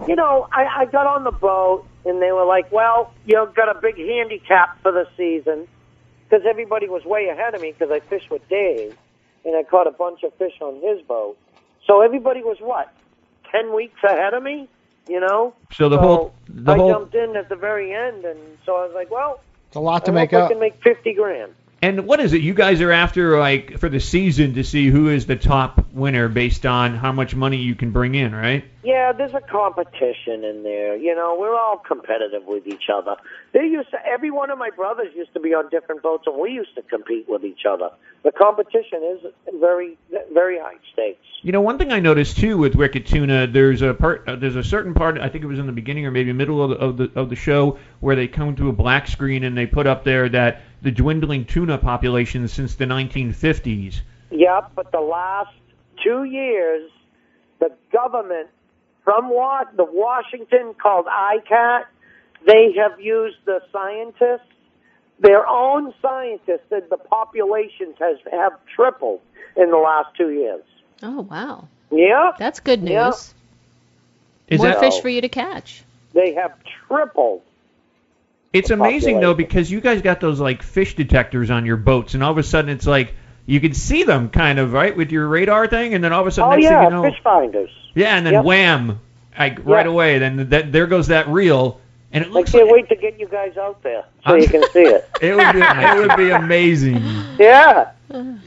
[0.07, 3.75] you know, I, I got on the boat and they were like, well, you've got
[3.75, 5.67] a big handicap for the season
[6.29, 8.97] because everybody was way ahead of me because I fished with Dave
[9.45, 11.37] and I caught a bunch of fish on his boat.
[11.87, 12.93] So everybody was what,
[13.53, 14.69] 10 weeks ahead of me,
[15.09, 15.55] you know?
[15.73, 18.87] So the whole the I whole jumped in at the very end and so I
[18.87, 20.51] was like, well, It's a lot to I make hope I up.
[20.51, 21.55] can make 50 grand.
[21.83, 22.41] And what is it?
[22.41, 26.29] You guys are after like for the season to see who is the top winner
[26.29, 28.65] based on how much money you can bring in, right?
[28.85, 30.95] Yeah, there's a competition in there.
[30.95, 33.17] You know, we're all competitive with each other.
[33.55, 36.39] They used to, every one of my brothers used to be on different boats, and
[36.39, 37.89] we used to compete with each other.
[38.25, 39.97] The competition is very,
[40.35, 41.25] very high stakes.
[41.41, 44.57] You know, one thing I noticed too with Wicked Tuna, there's a part, uh, there's
[44.57, 45.19] a certain part.
[45.19, 47.31] I think it was in the beginning or maybe middle of the, of the of
[47.31, 50.61] the show where they come to a black screen and they put up there that
[50.83, 54.03] the dwindling tuna population since the 1950s.
[54.31, 55.55] Yep, but the last
[56.03, 56.91] two years,
[57.61, 58.49] the government
[59.05, 61.85] from Wa- the Washington called ICCAT,
[62.47, 64.51] they have used the scientists.
[65.21, 69.21] Their own scientists said the populations has have tripled
[69.57, 70.65] in the last two years.
[71.03, 71.69] Oh wow.
[71.93, 72.93] Yeah, That's good news.
[72.93, 73.15] Yep.
[74.49, 75.01] Is More that fish oh.
[75.01, 75.85] for you to catch.
[76.13, 76.53] They have
[76.89, 77.43] tripled.
[78.53, 82.23] It's amazing though because you guys got those like fish detectors on your boats, and
[82.23, 83.15] all of a sudden it's like
[83.47, 86.27] you can see them kind of right with your radar thing, and then all of
[86.27, 87.71] a sudden Oh next yeah, thing you know, fish finders.
[87.95, 88.45] Yeah, and then Yep.
[88.45, 89.01] wham,
[89.39, 91.81] like right away, then that there goes that reel,
[92.13, 94.35] and it looks I looks can't like wait to get you guys out there so
[94.35, 95.09] you can see it.
[95.21, 97.03] it would be it would be amazing.
[97.39, 97.91] Yeah.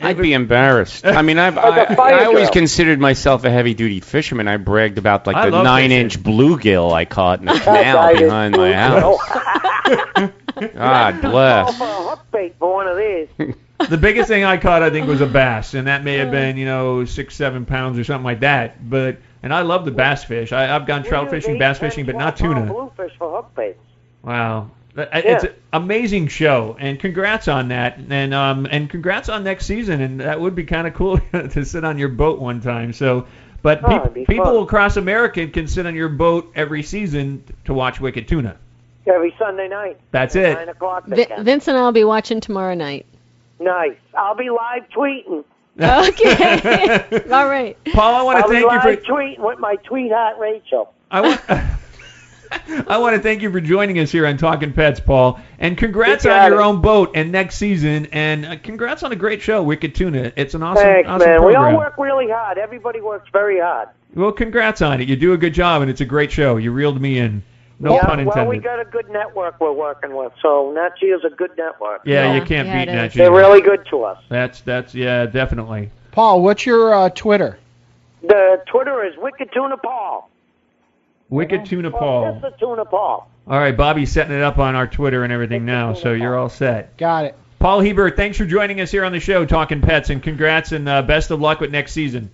[0.02, 1.06] I'd be embarrassed.
[1.06, 4.48] I mean, I've, Like a I, fire I always considered myself a heavy-duty fisherman.
[4.48, 8.56] I bragged about like I the love nine-inch bluegill I caught in the canal behind
[8.56, 9.18] my brutal.
[9.18, 10.32] house.
[10.74, 11.78] God Call bless.
[11.78, 13.28] for a hook bait for one of these.
[13.90, 16.58] The biggest thing I caught, I think, was a bass, and that may have been,
[16.58, 18.90] you know, six, seven pounds or something like that.
[18.90, 20.52] But and I love the bass fish.
[20.52, 22.56] I, I've gone trout fishing, bass fishing, but not tuna.
[22.56, 23.80] pound Bluefish for hook baits.
[24.22, 24.72] Wow.
[24.98, 25.50] It's Yeah.
[25.52, 30.20] an amazing show, and congrats on that, and um, and congrats on next season, and
[30.20, 32.92] that would be kind of cool to sit on your boat one time.
[32.92, 33.26] So,
[33.62, 34.64] but Oh, peop- people fun.
[34.64, 38.58] across America can sit on your boat every season to watch Wicked Tuna.
[39.06, 39.98] Every Sunday night.
[40.12, 40.54] That's it.
[40.56, 41.06] Nine o'clock.
[41.08, 41.46] they Vi- can.
[41.46, 43.06] Vince and I'll be watching tomorrow night.
[43.60, 43.96] Nice.
[44.18, 45.46] I'll be live tweeting.
[45.80, 47.22] Okay.
[47.32, 47.78] All right.
[47.94, 50.94] Paul, I want to be thank you for tweeting with my tweet tweetheart Rachel.
[51.12, 51.42] I want.
[52.88, 56.26] I want to thank you for joining us here on Talking Pets, Paul, and congrats
[56.26, 56.64] You on your it.
[56.64, 60.32] own boat and next season, and uh, congrats on a great show, Wicked Tuna.
[60.36, 61.46] It's an awesome, Thanks, awesome man.
[61.46, 62.58] We all work really hard.
[62.58, 63.90] Everybody works very hard.
[64.16, 65.10] Well, congrats on it.
[65.10, 66.58] You do a good job, and it's a great show.
[66.58, 67.44] You reeled me in.
[67.80, 68.36] No yeah, pun intended.
[68.36, 72.02] well, we got a good network we're working with, so Nat is a good network.
[72.06, 73.08] yeah, Yeah, you can't yeah, beat it Nat.
[73.10, 73.24] Geo.
[73.24, 74.24] They're really good to us.
[74.30, 75.92] That's that's yeah, definitely.
[76.12, 77.60] Paul, what's your uh, Twitter?
[78.24, 80.30] The Twitter is Wicked Tuna Paul.
[81.30, 82.34] Wicked Tuna Oh, Paul.
[82.34, 83.30] It's the Tuna Paul.
[83.48, 86.50] All right, Bobby's setting it up on our Twitter and everything now, so you're all
[86.50, 86.98] set.
[86.98, 87.36] Got it.
[87.60, 90.88] Paul Hebert, thanks for joining us here on the show, Talking Pets, and congrats and
[90.88, 92.30] uh, best of luck with next season.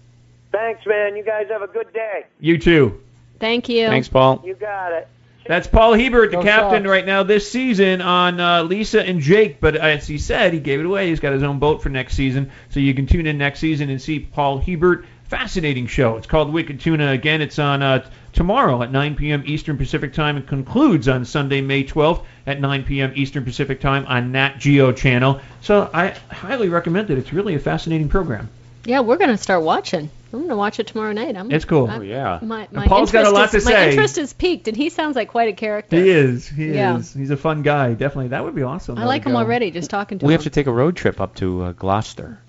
[0.51, 1.15] Thanks, man.
[1.15, 2.25] You guys have a good day.
[2.39, 3.01] You too.
[3.39, 3.87] Thank you.
[3.87, 4.41] Thanks, Paul.
[4.45, 5.07] You got it.
[5.45, 6.89] That's Paul Hebert, the Go captain Sox.
[6.89, 9.59] right now this season on uh, Lisa and Jake.
[9.59, 11.09] But as he said, he gave it away.
[11.09, 13.89] He's got his own boat for next season, so you can tune in next season
[13.89, 15.05] and see Paul Hebert.
[15.25, 16.17] Fascinating show.
[16.17, 17.11] It's called Wicked Tuna.
[17.11, 19.43] Again, it's on uh, tomorrow at 9 p.m.
[19.45, 20.37] Eastern Pacific Time.
[20.37, 23.11] and concludes on Sunday, May 12th at 9 p.m.
[23.15, 25.41] Eastern Pacific Time on Nat Geo Channel.
[25.61, 27.17] So I highly recommend it.
[27.17, 28.49] It's really a fascinating program.
[28.85, 30.09] Yeah, we're gonna start watching.
[30.33, 31.37] I'm gonna watch it tomorrow night.
[31.37, 31.87] I'm, It's cool.
[31.87, 32.39] I'm- Oh, yeah.
[32.41, 33.73] My, And my Paul's got a interest lot is, to say.
[33.73, 35.95] My interest is peaked, and he sounds like quite a character.
[35.95, 36.47] He is.
[36.47, 36.97] He Yeah.
[36.97, 37.13] is.
[37.13, 37.93] He's a fun guy.
[37.93, 38.29] Definitely.
[38.29, 38.97] That would be awesome.
[38.97, 39.37] I like him go.
[39.37, 39.69] already.
[39.71, 40.29] Just talking to We him.
[40.29, 42.39] We have to take a road trip up to uh, Gloucester,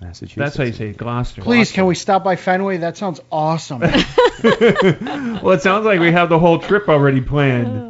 [0.00, 0.34] Massachusetts.
[0.36, 1.40] That's how you say it, Gloucester.
[1.42, 2.76] Please, can we stop by Fenway?
[2.78, 3.80] That sounds awesome.
[3.80, 3.90] well,
[5.50, 7.88] it sounds like we have the whole trip already planned.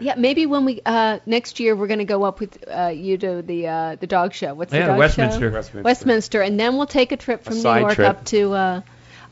[0.00, 3.42] Yeah, maybe when we uh, next year we're gonna go up with uh, you to
[3.42, 4.54] the uh, the dog show.
[4.54, 5.40] What's Yeah, the dog Westminster.
[5.50, 5.54] show?
[5.54, 5.82] Westminster.
[5.82, 8.08] Westminster, and then we'll take a trip from New York trip.
[8.08, 8.52] up to.
[8.52, 8.80] Uh,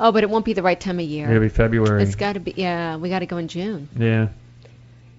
[0.00, 1.28] oh, but it won't be the right time of year.
[1.28, 2.02] It'll be February.
[2.02, 2.54] It's got to be.
[2.56, 3.88] Yeah, we got to go in June.
[3.96, 4.28] Yeah.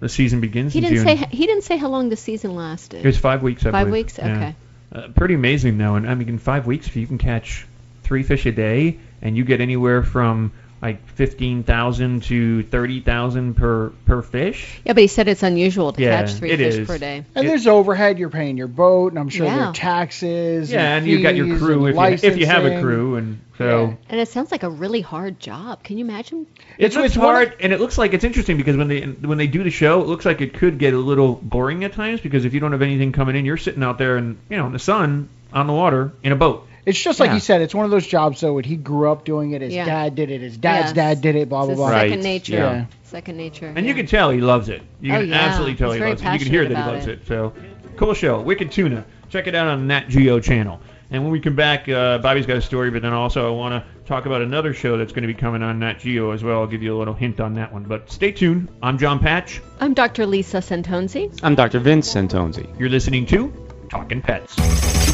[0.00, 1.06] The season begins He in didn't June.
[1.18, 3.00] say he didn't say how long the season lasted.
[3.04, 4.04] It was five weeks, I Five believe.
[4.06, 4.18] weeks.
[4.18, 4.32] Yeah.
[4.36, 4.54] Okay.
[4.92, 5.94] Uh, pretty amazing, though.
[5.94, 7.66] And I mean, in five weeks, if you can catch
[8.02, 10.52] three fish a day, and you get anywhere from
[10.84, 14.80] like fifteen thousand to thirty thousand per per fish.
[14.84, 16.86] Yeah, but he said it's unusual to Yeah, catch three it fish is.
[16.86, 17.24] per day.
[17.34, 18.18] And there's overhead.
[18.18, 20.70] You're paying your boat, and I'm sure there are taxes.
[20.70, 23.96] Yeah, and you've got your crew if you, if you have a crew, and so
[24.10, 25.82] And it sounds like a really hard job.
[25.82, 26.46] Can you imagine?
[26.76, 29.00] It It's- it's one of- hard, and it looks like it's interesting because when they
[29.02, 31.94] when they do the show, it looks like it could get a little boring at
[31.94, 34.58] times because if you don't have anything coming in, you're sitting out there and you
[34.58, 36.66] know in the sun on the water in a boat.
[36.86, 37.34] It's just like Yeah.
[37.34, 37.60] he said.
[37.62, 38.54] It's one of those jobs though.
[38.54, 39.86] When he grew up doing it, his Yeah.
[39.86, 40.40] dad did it.
[40.42, 40.92] His dad's Yes.
[40.92, 41.48] dad did it.
[41.48, 41.90] Blah blah It's blah.
[41.90, 42.52] second nature.
[42.54, 42.84] Yeah.
[43.04, 43.66] Second nature.
[43.74, 43.88] And yeah.
[43.90, 44.82] you can tell he loves it.
[45.00, 45.36] You Oh, can yeah.
[45.36, 46.32] absolutely tell He's he loves it.
[46.32, 47.26] You can hear that he loves about it.
[47.26, 47.52] So
[47.96, 49.04] cool show, Wicked Tuna.
[49.30, 50.80] Check it out on Nat Geo channel.
[51.10, 53.74] And when we come back, uh, Bobby's got a story, but then also I want
[53.74, 56.60] to talk about another show that's going to be coming on Nat Geo as well.
[56.60, 57.84] I'll give you a little hint on that one.
[57.84, 58.68] But stay tuned.
[58.82, 59.60] I'm John Patch.
[59.80, 60.26] I'm Dr.
[60.26, 61.30] Lisa Santonzi.
[61.42, 61.78] I'm Dr.
[61.78, 62.66] Vince Santonzi.
[62.78, 63.52] You're listening to
[63.90, 64.56] Talking Pets.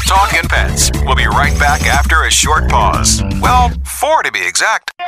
[0.07, 0.91] Talking Pets.
[1.05, 3.23] We'll be right back after a short pause.
[3.41, 4.93] Well, four to be exact.
[4.99, 5.05] They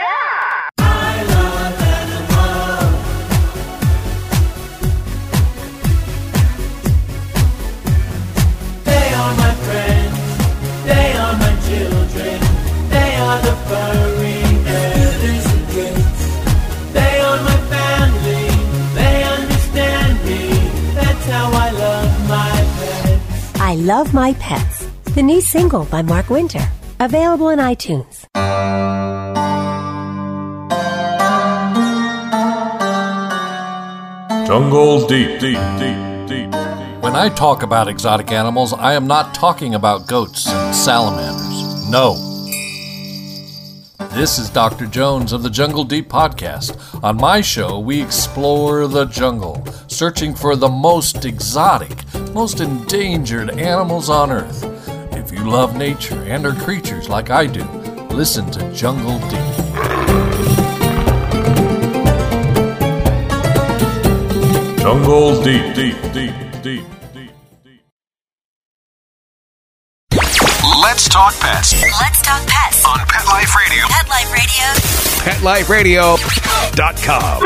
[23.83, 26.70] Love My Pets, the new single by Mark Winter,
[27.01, 28.28] available on iTunes.
[34.47, 36.55] Jungle deep, deep, deep, deep.
[37.03, 41.91] When I talk about exotic animals, I am not talking about goats and salamanders.
[41.91, 42.32] No.
[44.14, 44.84] This is Dr.
[44.84, 47.02] Jones of the Jungle Deep podcast.
[47.02, 52.04] On my show, we explore the jungle, searching for the most exotic,
[52.34, 54.64] most endangered animals on Earth.
[55.16, 57.64] If you love nature and her creatures like I do,
[58.14, 59.62] listen to Jungle Deep.
[64.78, 67.01] Jungle deep, deep, deep, deep.
[71.12, 73.84] Talk pets Let's talk pets on Pet Life Radio.
[73.86, 74.08] Pet
[75.42, 76.16] Life Radio.
[76.16, 77.42] PetLifeRadio.com.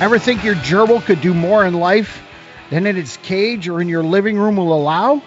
[0.00, 2.22] Ever think your gerbil could do more in life
[2.70, 5.20] than in its cage or in your living room will allow?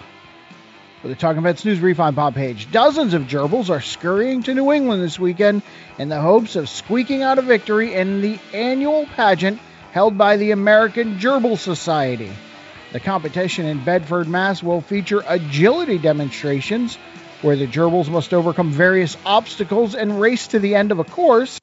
[1.02, 4.54] For the Talking Pets News Brief on Bob Page, dozens of gerbils are scurrying to
[4.54, 5.60] New England this weekend
[5.98, 9.60] in the hopes of squeaking out a victory in the annual pageant
[9.92, 12.32] held by the American Gerbil Society.
[12.94, 14.62] The competition in Bedford, Mass.
[14.62, 16.96] will feature agility demonstrations
[17.42, 21.58] where the gerbils must overcome various obstacles and race to the end of a course.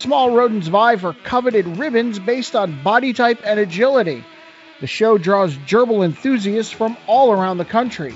[0.00, 4.24] Small rodents vie for coveted ribbons based on body type and agility.
[4.80, 8.14] The show draws gerbil enthusiasts from all around the country.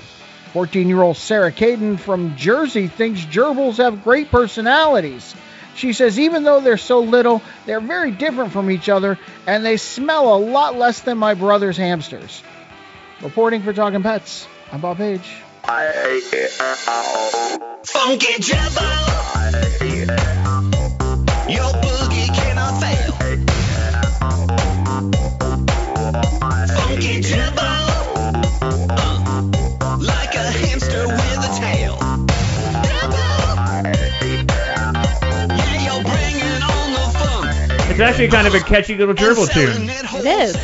[0.53, 5.35] 14 year old Sarah Caden from Jersey thinks gerbils have great personalities.
[5.75, 9.77] She says even though they're so little, they're very different from each other and they
[9.77, 12.43] smell a lot less than my brother's hamsters.
[13.21, 15.27] Reporting for Talking Pets, I'm Bob Page.
[17.85, 18.43] Funky.
[37.93, 39.87] It's actually kind of a catchy little gerbil tune.
[39.87, 40.55] It is.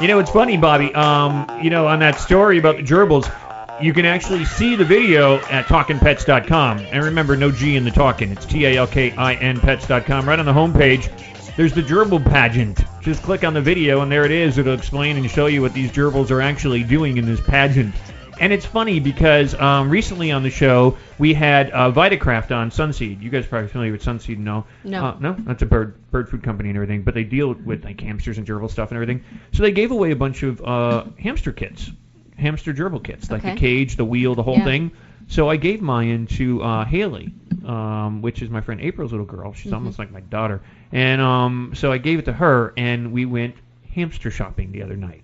[0.00, 0.94] You know, it's funny, Bobby.
[0.94, 3.28] Um, you know, on that story about the gerbils,
[3.82, 6.78] you can actually see the video at talkinpets.com.
[6.78, 8.30] And remember, no G in the talking.
[8.30, 10.28] It's T A L K I N pets.com.
[10.28, 11.10] Right on the homepage,
[11.56, 12.82] there's the gerbil pageant.
[13.00, 14.58] Just click on the video, and there it is.
[14.58, 17.92] It'll explain and show you what these gerbils are actually doing in this pageant.
[18.38, 23.22] And it's funny because um, recently on the show we had uh, Vitakraft on Sunseed.
[23.22, 24.66] You guys are probably familiar with Sunseed, no?
[24.84, 25.04] No.
[25.06, 27.02] Uh, no, that's a bird bird food company and everything.
[27.02, 29.22] But they deal with like hamsters and gerbil stuff and everything.
[29.52, 31.90] So they gave away a bunch of uh, hamster kits,
[32.36, 33.54] hamster gerbil kits, like Okay.
[33.54, 34.64] the cage, the wheel, the whole Yeah.
[34.64, 34.90] thing.
[35.28, 37.32] So I gave mine to uh, Haley,
[37.64, 39.54] um, which is my friend April's little girl.
[39.54, 39.76] She's Mhm.
[39.76, 40.60] almost like my daughter.
[40.92, 43.54] And um, so I gave it to her, and we went
[43.94, 45.22] hamster shopping the other night.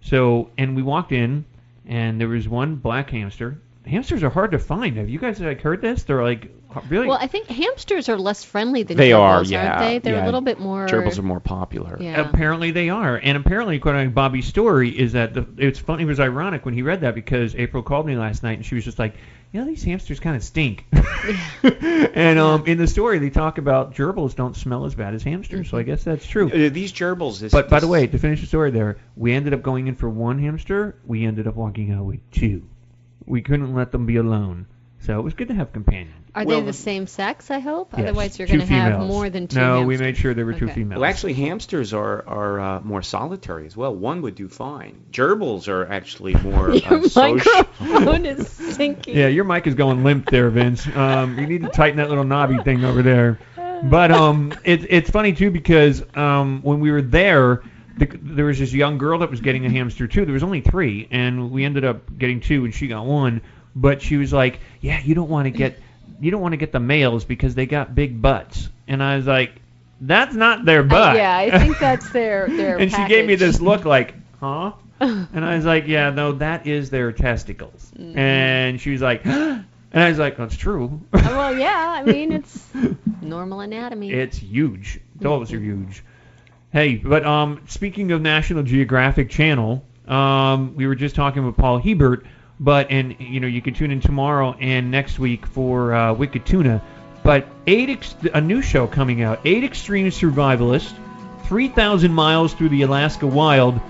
[0.00, 1.44] So, and we walked in,
[1.86, 3.58] and there was one black hamster.
[3.86, 4.96] Hamsters are hard to find.
[4.96, 6.02] Have you guys like heard this?
[6.02, 6.50] They're like
[6.88, 7.08] really.
[7.08, 9.78] Well, I think hamsters are less friendly than They gerbils, are, aren't yeah.
[9.80, 9.98] they?
[9.98, 10.24] They're yeah.
[10.24, 10.86] a little bit more.
[10.86, 11.96] Gerbils are more popular.
[12.00, 12.20] Yeah.
[12.20, 16.04] Apparently they are, and apparently, according to Bobby's story, is that the, it's funny.
[16.04, 18.74] It was ironic when he read that because April called me last night and she
[18.74, 19.14] was just like,
[19.52, 20.84] "You know, these hamsters kind of stink."
[21.62, 25.70] and um, in the story, they talk about gerbils don't smell as bad as hamsters,
[25.70, 26.48] so I guess that's true.
[26.48, 27.40] Uh, these gerbils.
[27.40, 29.94] This, But by the way, to finish the story, there, we ended up going in
[29.96, 30.96] for one hamster.
[31.06, 32.62] We ended up walking out with two.
[33.24, 34.66] We couldn't let them be alone,
[35.00, 36.25] so it was good to have companions.
[36.36, 37.50] Are they the same sex?
[37.50, 37.94] I hope.
[37.96, 39.58] Yes, Otherwise, you're going to have more than two.
[39.58, 41.00] No, we made sure there were two females.
[41.00, 43.94] Well, actually, hamsters are are uh, more solitary as well.
[43.94, 45.06] One would do fine.
[45.12, 49.16] Gerbils are actually more Your uh, microphone is sinking.
[49.16, 50.86] Yeah, your mic is going limp there, Vince.
[50.94, 53.38] Um, you need to tighten that little knobby thing over there.
[53.84, 57.62] But um, it's it's funny too because um, when we were there,
[57.96, 60.26] the, there was this young girl that was getting a hamster too.
[60.26, 63.40] There was only three, and we ended up getting two, and she got one.
[63.74, 65.78] But she was like, "Yeah, you don't want to get
[66.20, 69.26] you don't want to get the males because they got big butts." And I was
[69.26, 69.52] like,
[70.00, 72.78] "That's not their butt." yeah, I think that's their their.
[72.78, 74.72] and she gave me this look like, huh?
[75.00, 77.92] And I was like, yeah, no, that is their testicles.
[77.98, 78.18] Mm-hmm.
[78.18, 81.02] And she was like, and I was like, that's true.
[81.12, 81.94] well, yeah.
[81.98, 82.66] I mean, it's
[83.20, 84.10] normal anatomy.
[84.10, 85.00] it's huge.
[85.16, 86.02] Those are huge.
[86.72, 91.78] Hey, but um, speaking of National Geographic Channel, um, we were just talking with Paul
[91.78, 92.24] Hebert,
[92.60, 96.46] but and you know you can tune in tomorrow and next week for uh, Wicked
[96.46, 96.82] Tuna.
[97.22, 100.94] But eight ex- a new show coming out, eight extreme survivalists,
[101.44, 103.80] three thousand miles through the Alaska wild,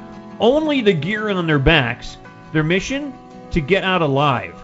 [0.40, 2.16] only the gear on their backs.
[2.52, 3.12] Their mission
[3.50, 4.54] to get out alive.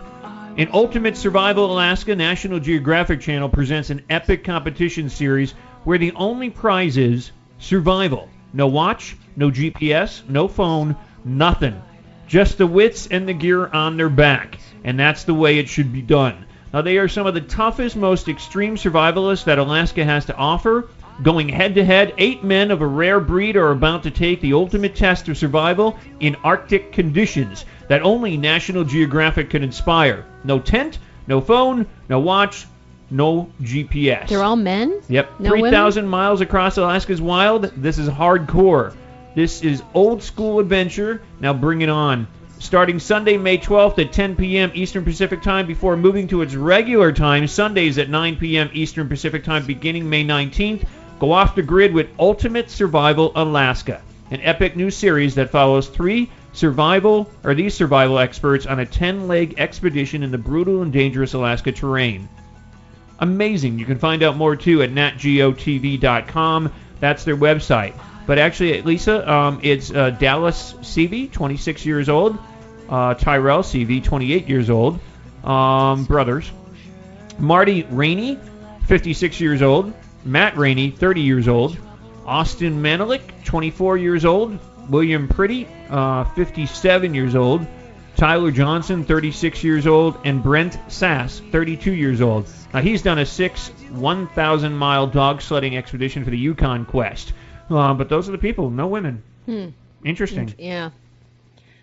[0.57, 5.53] In Ultimate Survival Alaska, National Geographic Channel presents an epic competition series
[5.85, 8.29] where the only prize is survival.
[8.53, 10.95] No watch, no GPS, no phone,
[11.25, 11.81] nothing.
[12.33, 14.59] Just the wits and the gear on their back.
[14.85, 16.47] And that's the way it should be done.
[16.73, 20.89] Now, they are some of the toughest, most extreme survivalists that Alaska has to offer.
[21.23, 24.55] Going head to head, eight men of a rare breed are about to take the
[24.55, 30.25] ultimate test of survival in Arctic conditions that only National Geographic can inspire.
[30.43, 32.67] No tent, no phone, no watch,
[33.11, 34.29] no GPS.
[34.29, 35.03] They're all men.
[35.11, 37.65] Yep, No 3,000 miles across Alaska's wild.
[37.77, 38.95] This is hardcore.
[39.35, 41.23] This is old school adventure.
[41.41, 42.27] Now bring it on.
[42.59, 44.71] Starting Sunday, May 12th at 10 p.m.
[44.75, 48.71] Eastern Pacific Time before moving to its regular time, Sundays at 9 p.m.
[48.73, 50.87] Eastern Pacific Time beginning May 19th.
[51.19, 56.31] Go off the grid with Ultimate Survival Alaska, an epic new series that follows three
[56.53, 61.73] survival or these survival experts on a 10-leg expedition in the brutal and dangerous Alaska
[61.73, 62.29] terrain
[63.23, 63.79] amazing.
[63.79, 66.73] You can find out more too at natgeotv.com.
[67.01, 67.95] That's their website.
[68.33, 72.39] But actually, Lisa, um, it's uh, Dallas Seavey, 26 years old,
[72.89, 74.99] uh, Tyrell Seavey, 28 years old,
[75.45, 76.51] um, brothers.
[77.39, 78.39] Marty Raney,
[78.87, 79.93] 56 years old.
[80.25, 81.77] Matt Raney, 30 years old.
[82.25, 84.59] Austin Manelick, 24 years old.
[84.89, 87.67] William Pretty, uh, 57 years old.
[88.17, 92.49] Tyler Johnson, 36 years old, and Brent Sass, 32 years old.
[92.73, 97.35] Now he's done a six 1,000 mile dog sledding expedition for the Yukon Quest.
[97.73, 99.23] Uh, but those are the people, no women.
[99.47, 99.69] Hmm.
[100.05, 100.55] Interesting.
[100.59, 100.91] Yeah.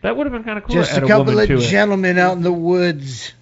[0.01, 0.75] That would have been kind of cool.
[0.75, 1.61] Just to a couple woman of to it.
[1.69, 3.33] gentlemen out in the woods.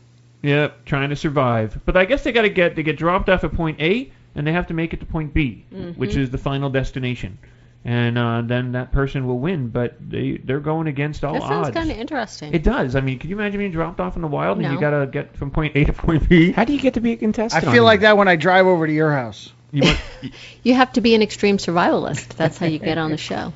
[0.41, 1.79] Yep, trying to survive.
[1.85, 4.45] But I guess they got to get they get dropped off at point A and
[4.45, 5.97] they have to make it to point B, Mhm.
[5.97, 7.37] which is the final destination.
[7.85, 11.43] And uh, then that person will win, but they they're going against all odds.
[11.43, 12.53] That sounds kind of interesting.
[12.53, 12.95] It does.
[12.95, 15.07] I mean, could you imagine being dropped off in the wild and you got to
[15.07, 16.51] get from point A to point B?
[16.51, 17.65] How do you get to be a contestant?
[17.67, 19.53] I feel like that when I drive over to your house.
[19.77, 19.99] You want,
[20.63, 22.29] You have to be an extreme survivalist.
[22.29, 23.53] That's how you get on the show.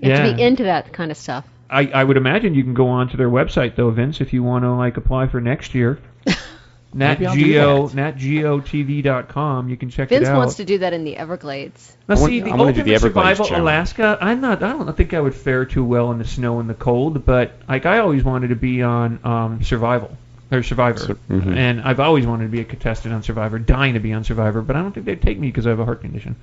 [0.00, 1.44] You have to be into that kind of stuff.
[1.70, 4.42] I, I would imagine you can go on to their website though, Vince, if you
[4.42, 5.98] want to like apply for next year.
[6.94, 7.90] Maybe I'll do NatGeo.
[7.90, 9.68] NatGeoTV.com.
[9.68, 10.34] You can check Vince it out.
[10.34, 11.96] Vince wants to do that in the Everglades.
[12.06, 13.62] Now, I want- see, the I wanna do ultimate the survival challenge.
[13.62, 14.18] Alaska.
[14.20, 14.62] I'm not.
[14.62, 17.24] I don't think I would fare too well in the snow and the cold.
[17.24, 20.16] But like, I always wanted to be on um, Survival
[20.54, 21.56] or Survivor, Sur- mhm.
[21.56, 24.62] and I've always wanted to be a contestant on Survivor, dying to be on Survivor.
[24.62, 26.36] But I don't think they'd take me because I have a heart condition.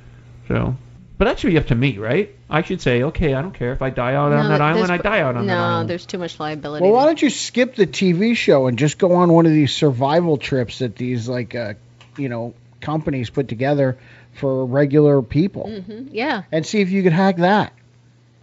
[0.47, 0.75] So,
[1.17, 2.33] But that should be up to me, right?
[2.49, 4.91] I should say, okay, I don't care if I die out on that island.
[4.91, 5.87] I die out on no, that island.
[5.87, 6.83] No, there's too much liability.
[6.83, 9.73] Well, why don't you skip the TV show and just go on one of these
[9.73, 11.73] survival trips that these like uh,
[12.17, 13.97] you know companies put together
[14.33, 16.07] for regular people Mm-hmm.
[16.11, 16.43] Yeah.
[16.51, 17.73] and see if you could hack that.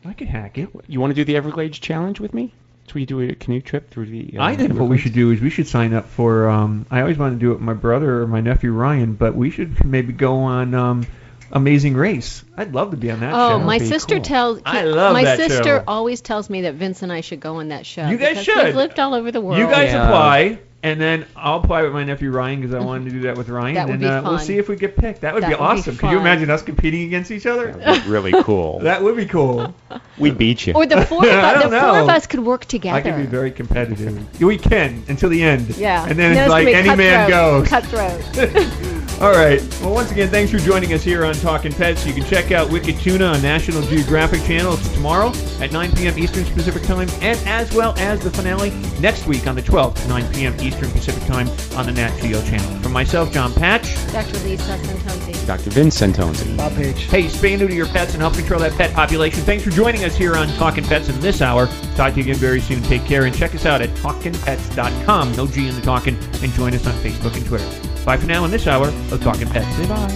[0.04, 0.68] I could hack it.
[0.86, 2.52] You want to do the Everglades challenge with me?
[2.88, 4.38] That's where do a canoe trip through the.
[4.38, 6.48] Uh, I think what we should do is we should sign up for.
[6.48, 9.34] Um, I always wanted to do it with my brother or my nephew Ryan, but
[9.34, 11.06] we should maybe go on um,
[11.52, 12.42] Amazing Race.
[12.56, 13.56] I'd love to be on that show.
[13.56, 14.62] Oh, my sister tells.
[14.64, 15.84] I love my that sister show.
[15.86, 18.08] always tells me that Vince and I should go on that show.
[18.08, 18.56] You guys should.
[18.56, 19.58] We've lived all over the world.
[19.58, 23.10] You guys apply, and then I'll play with my nephew Ryan because I wanted to
[23.10, 23.74] do that with Ryan.
[23.74, 25.22] That would and be uh, we'll see if we get picked.
[25.22, 25.96] That would That be would be awesome.
[25.96, 26.26] Could you fun.
[26.26, 27.72] imagine us competing against each other?
[27.72, 28.78] That would be really cool.
[28.80, 29.74] that would be cool.
[30.18, 30.74] We'd beat you.
[30.74, 32.12] Or the four of I us, the don't four of know.
[32.14, 32.96] us could work together.
[32.96, 34.40] I can be very competitive.
[34.40, 35.76] We can until the end.
[35.76, 36.06] Yeah.
[36.08, 37.68] And then it's gonna like be any man goes.
[37.68, 38.94] cutthroat.
[39.18, 39.22] Cutthroat.
[39.22, 39.80] All right.
[39.80, 42.06] Well, once again, thanks for joining us here on Talking Pets.
[42.06, 46.18] You can check out Wicked Tuna on National Geographic Channel tomorrow at 9 p.m.
[46.18, 50.32] Eastern Pacific Time, and as well as the finale next week on the 12th, 9
[50.32, 50.54] p.m.
[50.60, 52.80] Eastern Pacific Time on the Nat Geo Channel.
[52.80, 53.94] From myself, John Patch.
[54.12, 54.38] Dr.
[54.40, 55.46] Lisa Santonzi.
[55.46, 55.70] Dr.
[55.70, 56.56] Vince Santonzi.
[56.56, 57.04] Bob Page.
[57.04, 59.40] Hey, spay new to your pets and help control that pet population.
[59.42, 61.66] Thanks for joining us here on Talking Pets in this hour.
[61.96, 62.82] Talk to you again very soon.
[62.82, 65.32] Take care and check us out at talkingpets.com.
[65.32, 66.16] No G in the talking.
[66.42, 67.88] And join us on Facebook and Twitter.
[68.04, 69.76] Bye for now in this hour of Talking Pets.
[69.76, 70.08] Say bye.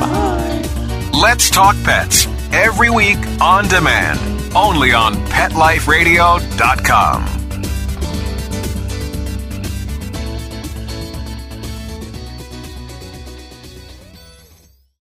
[0.00, 0.62] Bye.
[1.12, 4.18] Let's Talk Pets every week on demand,
[4.54, 7.37] only on PetLifeRadio.com.